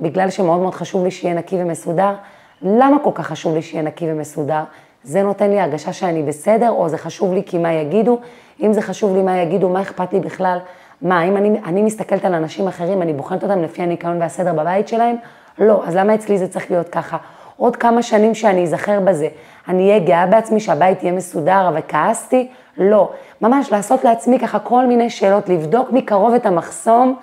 בגלל 0.00 0.30
שמאוד 0.30 0.60
מאוד 0.60 0.74
חשוב 0.74 1.04
לי 1.04 1.10
שיהיה 1.10 1.34
נקי 1.34 1.62
ומסודר. 1.62 2.14
למה 2.62 2.96
כל 2.98 3.10
כך 3.14 3.26
חשוב 3.26 3.54
לי 3.54 3.62
שיהיה 3.62 3.84
נקי 3.84 4.12
ומסודר? 4.12 4.62
זה 5.02 5.22
נותן 5.22 5.50
לי 5.50 5.60
הרגשה 5.60 5.92
שאני 5.92 6.22
בסדר, 6.22 6.70
או 6.70 6.88
זה 6.88 6.98
חשוב 6.98 7.34
לי 7.34 7.42
כי 7.46 7.58
מה 7.58 7.72
יגידו? 7.72 8.18
אם 8.62 8.72
זה 8.72 8.82
חשוב 8.82 9.16
לי 9.16 9.22
מה 9.22 9.38
יגידו, 9.38 9.68
מה 9.68 9.82
אכפת 9.82 10.12
לי 10.12 10.20
בכלל? 10.20 10.58
מה, 11.02 11.24
אם 11.24 11.36
אני, 11.36 11.60
אני 11.64 11.82
מסתכלת 11.82 12.24
על 12.24 12.34
אנשים 12.34 12.68
אחרים, 12.68 13.02
אני 13.02 13.12
בוחנת 13.12 13.42
אותם 13.42 13.62
לפי 13.62 13.82
הניקיון 13.82 14.20
והסדר 14.20 14.52
בבית 14.52 14.88
שלהם? 14.88 15.16
לא, 15.58 15.82
אז 15.86 15.96
למה 15.96 16.14
אצלי 16.14 16.38
זה 16.38 16.48
צריך 16.48 16.70
להיות 16.70 16.88
ככה? 16.88 17.16
עוד 17.56 17.76
כמה 17.76 18.02
שנים 18.02 18.34
שאני 18.34 18.62
אזכר 18.62 19.00
בזה, 19.00 19.28
אני 19.68 19.88
אהיה 19.88 19.98
גאה 19.98 20.26
בעצמי 20.26 20.60
שהבית 20.60 21.02
יהיה 21.02 21.12
מסודר, 21.12 21.68
אבל 21.68 21.80
כעסתי? 21.88 22.48
לא. 22.78 23.12
ממש 23.40 23.72
לעשות 23.72 24.04
לעצמי 24.04 24.38
ככה 24.38 24.58
כל 24.58 24.86
מיני 24.86 25.10
שאלות, 25.10 25.48
לבדוק 25.48 25.92
מקרוב 25.92 26.34
את 26.34 26.46
המחסום, 26.46 27.16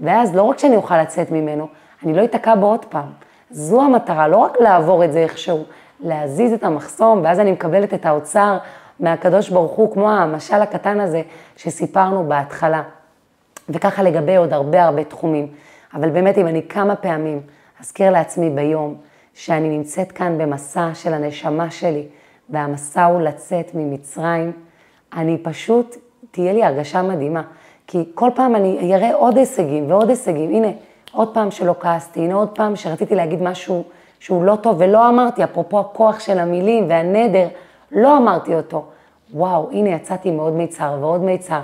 ואז 0.00 0.36
לא 0.36 0.42
רק 0.42 0.58
שאני 0.58 0.76
אוכל 0.76 1.02
לצאת 1.02 1.30
ממנו, 1.30 1.68
אני 2.04 2.14
לא 2.14 2.24
אתקע 2.24 2.54
בו 2.54 2.66
עוד 2.66 2.84
פעם. 2.84 3.08
זו 3.50 3.82
המטרה, 3.82 4.28
לא 4.28 4.36
רק 4.36 4.60
לעבור 4.60 5.04
את 5.04 5.12
זה 5.12 5.18
איכשהו, 5.18 5.64
להזיז 6.00 6.52
את 6.52 6.64
המחסום, 6.64 7.20
ואז 7.24 7.40
אני 7.40 7.52
מקבלת 7.52 7.94
את 7.94 8.06
האוצר 8.06 8.58
מהקדוש 9.00 9.50
ברוך 9.50 9.72
הוא, 9.72 9.92
כמו 9.92 10.10
המשל 10.10 10.62
הקטן 10.62 11.00
הזה 11.00 11.22
שסיפרנו 11.56 12.24
בהתחלה. 12.28 12.82
וככה 13.68 14.02
לגבי 14.02 14.36
עוד 14.36 14.52
הרבה 14.52 14.84
הרבה 14.84 15.04
תחומים. 15.04 15.48
אבל 15.94 16.10
באמת, 16.10 16.38
אם 16.38 16.46
אני 16.46 16.68
כמה 16.68 16.96
פעמים 16.96 17.40
אזכיר 17.80 18.10
לעצמי 18.10 18.50
ביום 18.50 18.94
שאני 19.34 19.68
נמצאת 19.68 20.12
כאן 20.12 20.38
במסע 20.38 20.88
של 20.94 21.14
הנשמה 21.14 21.70
שלי, 21.70 22.06
והמסע 22.50 23.04
הוא 23.04 23.20
לצאת 23.20 23.70
ממצרים, 23.74 24.52
אני 25.16 25.38
פשוט, 25.38 25.96
תהיה 26.30 26.52
לי 26.52 26.64
הרגשה 26.64 27.02
מדהימה. 27.02 27.42
כי 27.86 28.04
כל 28.14 28.30
פעם 28.34 28.56
אני 28.56 28.94
אראה 28.94 29.14
עוד 29.14 29.36
הישגים 29.36 29.90
ועוד 29.90 30.08
הישגים. 30.08 30.50
הנה, 30.50 30.68
עוד 31.12 31.34
פעם 31.34 31.50
שלא 31.50 31.74
כעסתי, 31.80 32.20
הנה 32.20 32.34
עוד 32.34 32.48
פעם 32.48 32.76
שרציתי 32.76 33.14
להגיד 33.14 33.42
משהו 33.42 33.84
שהוא 34.20 34.44
לא 34.44 34.56
טוב 34.56 34.76
ולא 34.78 35.08
אמרתי, 35.08 35.44
אפרופו 35.44 35.80
הכוח 35.80 36.20
של 36.20 36.38
המילים 36.38 36.86
והנדר, 36.88 37.48
לא 37.92 38.16
אמרתי 38.16 38.54
אותו. 38.54 38.84
וואו, 39.34 39.68
הנה 39.72 39.88
יצאתי 39.88 40.30
מעוד 40.30 40.52
מיצר 40.52 40.96
ועוד 41.00 41.20
מיצר. 41.20 41.60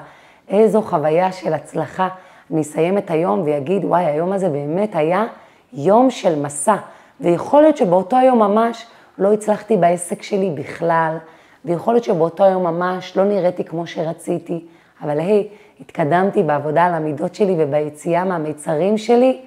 איזו 0.48 0.82
חוויה 0.82 1.32
של 1.32 1.52
הצלחה. 1.52 2.08
אני 2.50 2.60
אסיים 2.60 2.98
את 2.98 3.10
היום 3.10 3.42
ויגיד, 3.42 3.84
וואי, 3.84 4.04
היום 4.04 4.32
הזה 4.32 4.48
באמת 4.48 4.96
היה 4.96 5.26
יום 5.72 6.10
של 6.10 6.42
מסע. 6.42 6.76
ויכול 7.20 7.62
להיות 7.62 7.76
שבאותו 7.76 8.16
היום 8.16 8.38
ממש 8.38 8.86
לא 9.18 9.32
הצלחתי 9.32 9.76
בעסק 9.76 10.22
שלי 10.22 10.50
בכלל, 10.50 11.16
ויכול 11.64 11.94
להיות 11.94 12.04
שבאותו 12.04 12.44
היום 12.44 12.62
ממש 12.62 13.16
לא 13.16 13.24
נראיתי 13.24 13.64
כמו 13.64 13.86
שרציתי, 13.86 14.64
אבל 15.02 15.20
היי, 15.20 15.48
התקדמתי 15.80 16.42
בעבודה 16.42 16.84
על 16.84 16.94
המידות 16.94 17.34
שלי 17.34 17.54
וביציאה 17.58 18.24
מהמיצרים 18.24 18.98
שלי, 18.98 19.40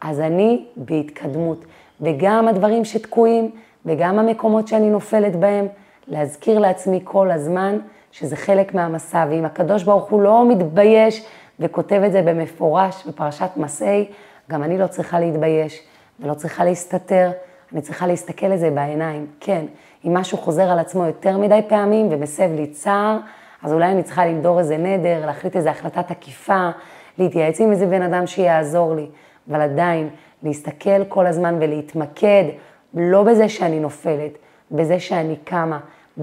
אז 0.00 0.20
אני 0.20 0.64
בהתקדמות. 0.76 1.64
וגם 2.00 2.48
הדברים 2.48 2.84
שתקועים, 2.84 3.50
וגם 3.86 4.18
המקומות 4.18 4.68
שאני 4.68 4.90
נופלת 4.90 5.36
בהם, 5.36 5.66
להזכיר 6.06 6.58
לעצמי 6.58 7.00
כל 7.04 7.30
הזמן 7.30 7.78
שזה 8.12 8.36
חלק 8.36 8.74
מהמסע, 8.74 9.26
ואם 9.30 9.44
הקדוש 9.44 9.82
ברוך 9.82 10.10
הוא 10.10 10.22
לא 10.22 10.48
מתבייש 10.48 11.24
וכותב 11.60 12.02
את 12.06 12.12
זה 12.12 12.22
במפורש 12.22 13.06
בפרשת 13.06 13.50
מסעי, 13.56 14.08
גם 14.50 14.62
אני 14.62 14.78
לא 14.78 14.86
צריכה 14.86 15.20
להתבייש 15.20 15.82
ולא 16.20 16.34
צריכה 16.34 16.64
להסתתר, 16.64 17.30
אני 17.72 17.80
צריכה 17.80 18.06
להסתכל 18.06 18.46
לזה 18.46 18.70
בעיניים. 18.70 19.26
כן, 19.40 19.64
אם 20.04 20.14
משהו 20.14 20.38
חוזר 20.38 20.70
על 20.70 20.78
עצמו 20.78 21.04
יותר 21.04 21.38
מדי 21.38 21.60
פעמים 21.68 22.08
ומסב 22.10 22.50
לי 22.54 22.66
צער, 22.66 23.18
אז 23.62 23.72
אולי 23.72 23.92
אני 23.92 24.02
צריכה 24.02 24.26
לנדור 24.26 24.58
איזה 24.58 24.76
נדר, 24.76 25.26
להחליט 25.26 25.56
איזו 25.56 25.68
החלטה 25.68 26.02
תקיפה, 26.02 26.70
להתייעץ 27.18 27.60
עם 27.60 27.70
איזה 27.70 27.86
בן 27.86 28.02
אדם 28.02 28.26
שיעזור 28.26 28.94
לי, 28.94 29.06
אבל 29.50 29.60
עדיין 29.60 30.08
להסתכל 30.42 31.04
כל 31.08 31.26
הזמן 31.26 31.56
ולהתמקד, 31.60 32.44
לא 32.94 33.22
בזה 33.22 33.48
שאני 33.48 33.80
נופלת, 33.80 34.38
בזה 34.70 35.00
שאני 35.00 35.36
קמה, 35.44 35.78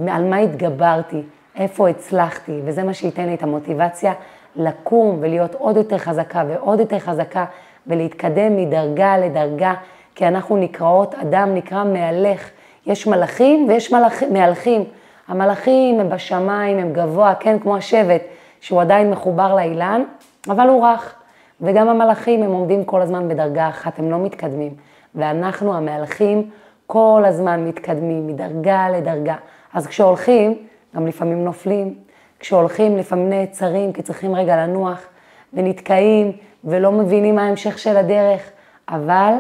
על 0.07 0.23
מה 0.29 0.37
התגברתי, 0.37 1.21
איפה 1.55 1.89
הצלחתי, 1.89 2.59
וזה 2.65 2.83
מה 2.83 2.93
שייתן 2.93 3.25
לי 3.25 3.33
את 3.33 3.43
המוטיבציה 3.43 4.13
לקום 4.55 5.17
ולהיות 5.21 5.55
עוד 5.55 5.77
יותר 5.77 5.97
חזקה 5.97 6.43
ועוד 6.47 6.79
יותר 6.79 6.99
חזקה 6.99 7.45
ולהתקדם 7.87 8.57
מדרגה 8.57 9.17
לדרגה, 9.17 9.73
כי 10.15 10.27
אנחנו 10.27 10.57
נקראות, 10.57 11.15
אדם 11.15 11.53
נקרא 11.53 11.83
מהלך. 11.83 12.49
יש 12.85 13.07
מלאכים 13.07 13.65
ויש 13.69 13.93
מלאכ... 13.93 14.23
מהלכים. 14.23 14.83
המלאכים 15.27 15.99
הם 15.99 16.09
בשמיים, 16.09 16.77
הם 16.77 16.93
גבוה, 16.93 17.33
כן, 17.39 17.59
כמו 17.59 17.77
השבט, 17.77 18.21
שהוא 18.61 18.81
עדיין 18.81 19.11
מחובר 19.11 19.55
לאילן, 19.55 20.03
אבל 20.49 20.67
הוא 20.69 20.87
רך. 20.87 21.15
וגם 21.61 21.89
המלאכים 21.89 22.43
הם 22.43 22.51
עומדים 22.51 22.85
כל 22.85 23.01
הזמן 23.01 23.27
בדרגה 23.27 23.69
אחת, 23.69 23.99
הם 23.99 24.11
לא 24.11 24.17
מתקדמים. 24.19 24.73
ואנחנו 25.15 25.75
המהלכים 25.75 26.49
כל 26.87 27.23
הזמן 27.25 27.65
מתקדמים 27.67 28.27
מדרגה 28.27 28.89
לדרגה. 28.89 29.35
אז 29.73 29.87
כשהולכים, 29.87 30.57
גם 30.95 31.07
לפעמים 31.07 31.43
נופלים. 31.43 31.93
כשהולכים 32.39 32.97
לפעמים 32.97 33.29
נעצרים, 33.29 33.93
כי 33.93 34.01
צריכים 34.01 34.35
רגע 34.35 34.55
לנוח, 34.55 35.05
ונתקעים, 35.53 36.31
ולא 36.63 36.91
מבינים 36.91 37.35
מה 37.35 37.43
ההמשך 37.43 37.79
של 37.79 37.97
הדרך. 37.97 38.51
אבל 38.89 39.33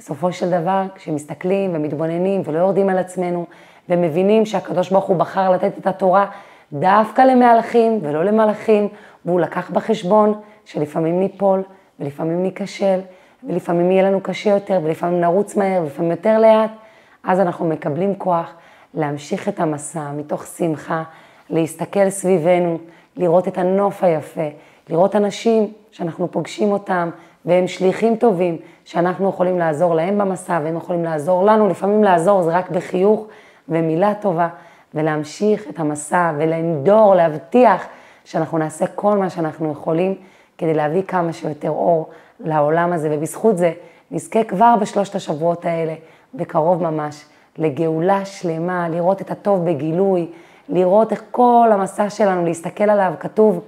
בסופו 0.00 0.32
של 0.32 0.50
דבר, 0.50 0.82
כשמסתכלים 0.94 1.70
ומתבוננים 1.74 2.42
ולא 2.44 2.58
יורדים 2.58 2.88
על 2.88 2.98
עצמנו, 2.98 3.46
ומבינים 3.88 4.46
שהקדוש 4.46 4.90
ברוך 4.90 5.04
הוא 5.04 5.16
בחר 5.16 5.50
לתת 5.50 5.78
את 5.78 5.86
התורה 5.86 6.26
דווקא 6.72 7.22
למהלכים 7.22 7.98
ולא 8.02 8.24
למלאכים, 8.24 8.88
והוא 9.24 9.40
לקח 9.40 9.70
בחשבון 9.70 10.40
שלפעמים 10.64 11.20
ניפול, 11.20 11.62
ולפעמים 12.00 12.42
ניכשל, 12.42 13.00
ולפעמים 13.44 13.90
יהיה 13.90 14.02
לנו 14.02 14.20
קשה 14.20 14.50
יותר, 14.50 14.80
ולפעמים 14.84 15.20
נרוץ 15.20 15.56
מהר, 15.56 15.82
ולפעמים 15.82 16.10
יותר 16.10 16.38
לאט, 16.38 16.70
אז 17.24 17.40
אנחנו 17.40 17.68
מקבלים 17.68 18.14
כוח 18.14 18.52
להמשיך 18.94 19.48
את 19.48 19.60
המסע 19.60 20.10
מתוך 20.12 20.46
שמחה, 20.46 21.02
להסתכל 21.50 22.10
סביבנו, 22.10 22.78
לראות 23.16 23.48
את 23.48 23.58
הנוף 23.58 24.04
היפה, 24.04 24.48
לראות 24.88 25.16
אנשים 25.16 25.72
שאנחנו 25.90 26.30
פוגשים 26.30 26.72
אותם, 26.72 27.10
והם 27.44 27.66
שליחים 27.66 28.16
טובים, 28.16 28.56
שאנחנו 28.84 29.28
יכולים 29.28 29.58
לעזור 29.58 29.94
להם 29.94 30.18
במסע, 30.18 30.60
והם 30.64 30.76
יכולים 30.76 31.04
לעזור 31.04 31.44
לנו, 31.44 31.68
לפעמים 31.68 32.04
לעזור 32.04 32.42
זה 32.42 32.50
רק 32.50 32.70
בחיוך 32.70 33.26
ומילה 33.68 34.14
טובה, 34.14 34.48
ולהמשיך 34.94 35.68
את 35.68 35.78
המסע 35.78 36.32
ולנדור, 36.38 37.14
להבטיח 37.14 37.86
שאנחנו 38.24 38.58
נעשה 38.58 38.86
כל 38.86 39.18
מה 39.18 39.30
שאנחנו 39.30 39.72
יכולים 39.72 40.14
כדי 40.58 40.74
להביא 40.74 41.02
כמה 41.02 41.32
שיותר 41.32 41.70
אור 41.70 42.08
לעולם 42.40 42.92
הזה, 42.92 43.08
ובזכות 43.12 43.58
זה 43.58 43.72
נזכה 44.10 44.44
כבר 44.44 44.74
בשלושת 44.80 45.14
השבועות 45.14 45.64
האלה, 45.64 45.94
בקרוב 46.34 46.82
ממש, 46.82 47.24
לגאולה 47.58 48.24
שלמה, 48.24 48.88
לראות 48.88 49.20
את 49.20 49.30
הטוב 49.30 49.64
בגילוי, 49.64 50.28
לראות 50.68 51.12
איך 51.12 51.22
כל 51.30 51.68
המסע 51.72 52.10
שלנו, 52.10 52.44
להסתכל 52.44 52.90
עליו, 52.90 53.12
כתוב 53.20 53.60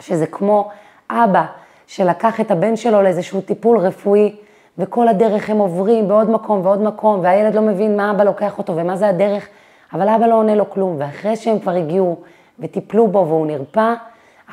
שזה 0.00 0.26
כמו 0.26 0.70
אבא 1.10 1.44
שלקח 1.86 2.40
את 2.40 2.50
הבן 2.50 2.76
שלו 2.76 3.02
לאיזשהו 3.02 3.40
טיפול 3.40 3.78
רפואי, 3.78 4.36
וכל 4.78 5.08
הדרך 5.08 5.50
הם 5.50 5.58
עוברים 5.58 6.08
בעוד 6.08 6.30
מקום 6.30 6.60
ועוד 6.66 6.82
מקום, 6.82 7.20
והילד 7.22 7.54
לא 7.54 7.62
מבין 7.62 7.96
מה 7.96 8.10
אבא 8.10 8.24
לוקח 8.24 8.58
אותו 8.58 8.76
ומה 8.76 8.96
זה 8.96 9.08
הדרך, 9.08 9.48
אבל 9.92 10.08
אבא 10.08 10.26
לא 10.26 10.34
עונה 10.34 10.54
לו 10.54 10.70
כלום, 10.70 10.96
ואחרי 10.98 11.36
שהם 11.36 11.58
כבר 11.58 11.72
הגיעו 11.72 12.16
וטיפלו 12.58 13.08
בו 13.08 13.26
והוא 13.28 13.46
נרפא, 13.46 13.94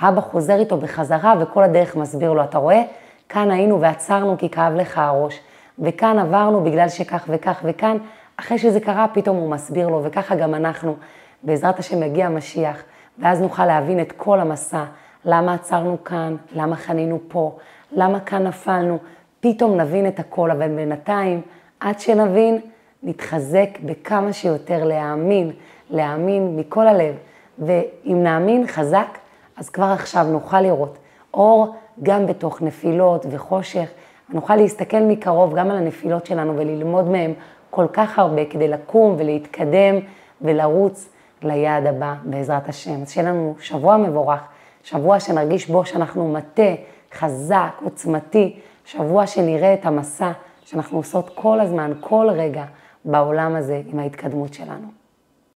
אבא 0.01 0.21
חוזר 0.21 0.59
איתו 0.59 0.77
בחזרה 0.77 1.33
וכל 1.39 1.63
הדרך 1.63 1.95
מסביר 1.95 2.33
לו, 2.33 2.43
אתה 2.43 2.57
רואה? 2.57 2.81
כאן 3.29 3.51
היינו 3.51 3.81
ועצרנו 3.81 4.37
כי 4.37 4.49
כאב 4.49 4.73
לך 4.73 4.97
הראש, 4.97 5.39
וכאן 5.79 6.19
עברנו 6.19 6.63
בגלל 6.63 6.89
שכך 6.89 7.25
וכך, 7.29 7.61
וכאן. 7.63 7.97
אחרי 8.37 8.57
שזה 8.57 8.79
קרה, 8.79 9.05
פתאום 9.13 9.37
הוא 9.37 9.49
מסביר 9.49 9.87
לו, 9.87 10.03
וככה 10.03 10.35
גם 10.35 10.55
אנחנו, 10.55 10.95
בעזרת 11.43 11.79
השם 11.79 12.03
יגיע 12.03 12.25
המשיח, 12.25 12.83
ואז 13.19 13.41
נוכל 13.41 13.65
להבין 13.65 13.99
את 13.99 14.11
כל 14.11 14.39
המסע, 14.39 14.83
למה 15.25 15.53
עצרנו 15.53 16.03
כאן, 16.03 16.35
למה 16.55 16.75
חנינו 16.75 17.19
פה, 17.27 17.57
למה 17.91 18.19
כאן 18.19 18.43
נפלנו, 18.47 18.97
פתאום 19.39 19.77
נבין 19.81 20.07
את 20.07 20.19
הכל, 20.19 20.51
אבל 20.51 20.75
בינתיים, 20.75 21.41
עד 21.79 21.99
שנבין, 21.99 22.59
נתחזק 23.03 23.69
בכמה 23.85 24.33
שיותר 24.33 24.83
להאמין, 24.83 25.51
להאמין 25.89 26.55
מכל 26.55 26.87
הלב. 26.87 27.15
ואם 27.59 28.23
נאמין 28.23 28.67
חזק, 28.67 29.17
אז 29.57 29.69
כבר 29.69 29.85
עכשיו 29.85 30.23
נוכל 30.23 30.61
לראות 30.61 30.97
אור 31.33 31.75
גם 32.03 32.25
בתוך 32.25 32.61
נפילות 32.61 33.25
וחושך, 33.29 33.89
ונוכל 34.29 34.55
להסתכל 34.55 34.99
מקרוב 34.99 35.55
גם 35.55 35.71
על 35.71 35.77
הנפילות 35.77 36.25
שלנו 36.25 36.57
וללמוד 36.57 37.09
מהם 37.09 37.33
כל 37.69 37.85
כך 37.93 38.19
הרבה 38.19 38.45
כדי 38.45 38.67
לקום 38.67 39.15
ולהתקדם 39.17 39.95
ולרוץ 40.41 41.09
ליעד 41.41 41.85
הבא 41.85 42.13
בעזרת 42.23 42.69
השם. 42.69 43.01
אז 43.01 43.11
שיהיה 43.11 43.29
לנו 43.29 43.55
שבוע 43.59 43.97
מבורך, 43.97 44.41
שבוע 44.83 45.19
שנרגיש 45.19 45.67
בו 45.67 45.85
שאנחנו 45.85 46.33
מטה 46.33 46.75
חזק, 47.13 47.71
עוצמתי, 47.83 48.59
שבוע 48.85 49.27
שנראה 49.27 49.73
את 49.73 49.85
המסע 49.85 50.31
שאנחנו 50.65 50.97
עושות 50.97 51.29
כל 51.35 51.59
הזמן, 51.59 51.91
כל 51.99 52.27
רגע 52.31 52.65
בעולם 53.05 53.55
הזה 53.55 53.81
עם 53.85 53.99
ההתקדמות 53.99 54.53
שלנו. 54.53 55.02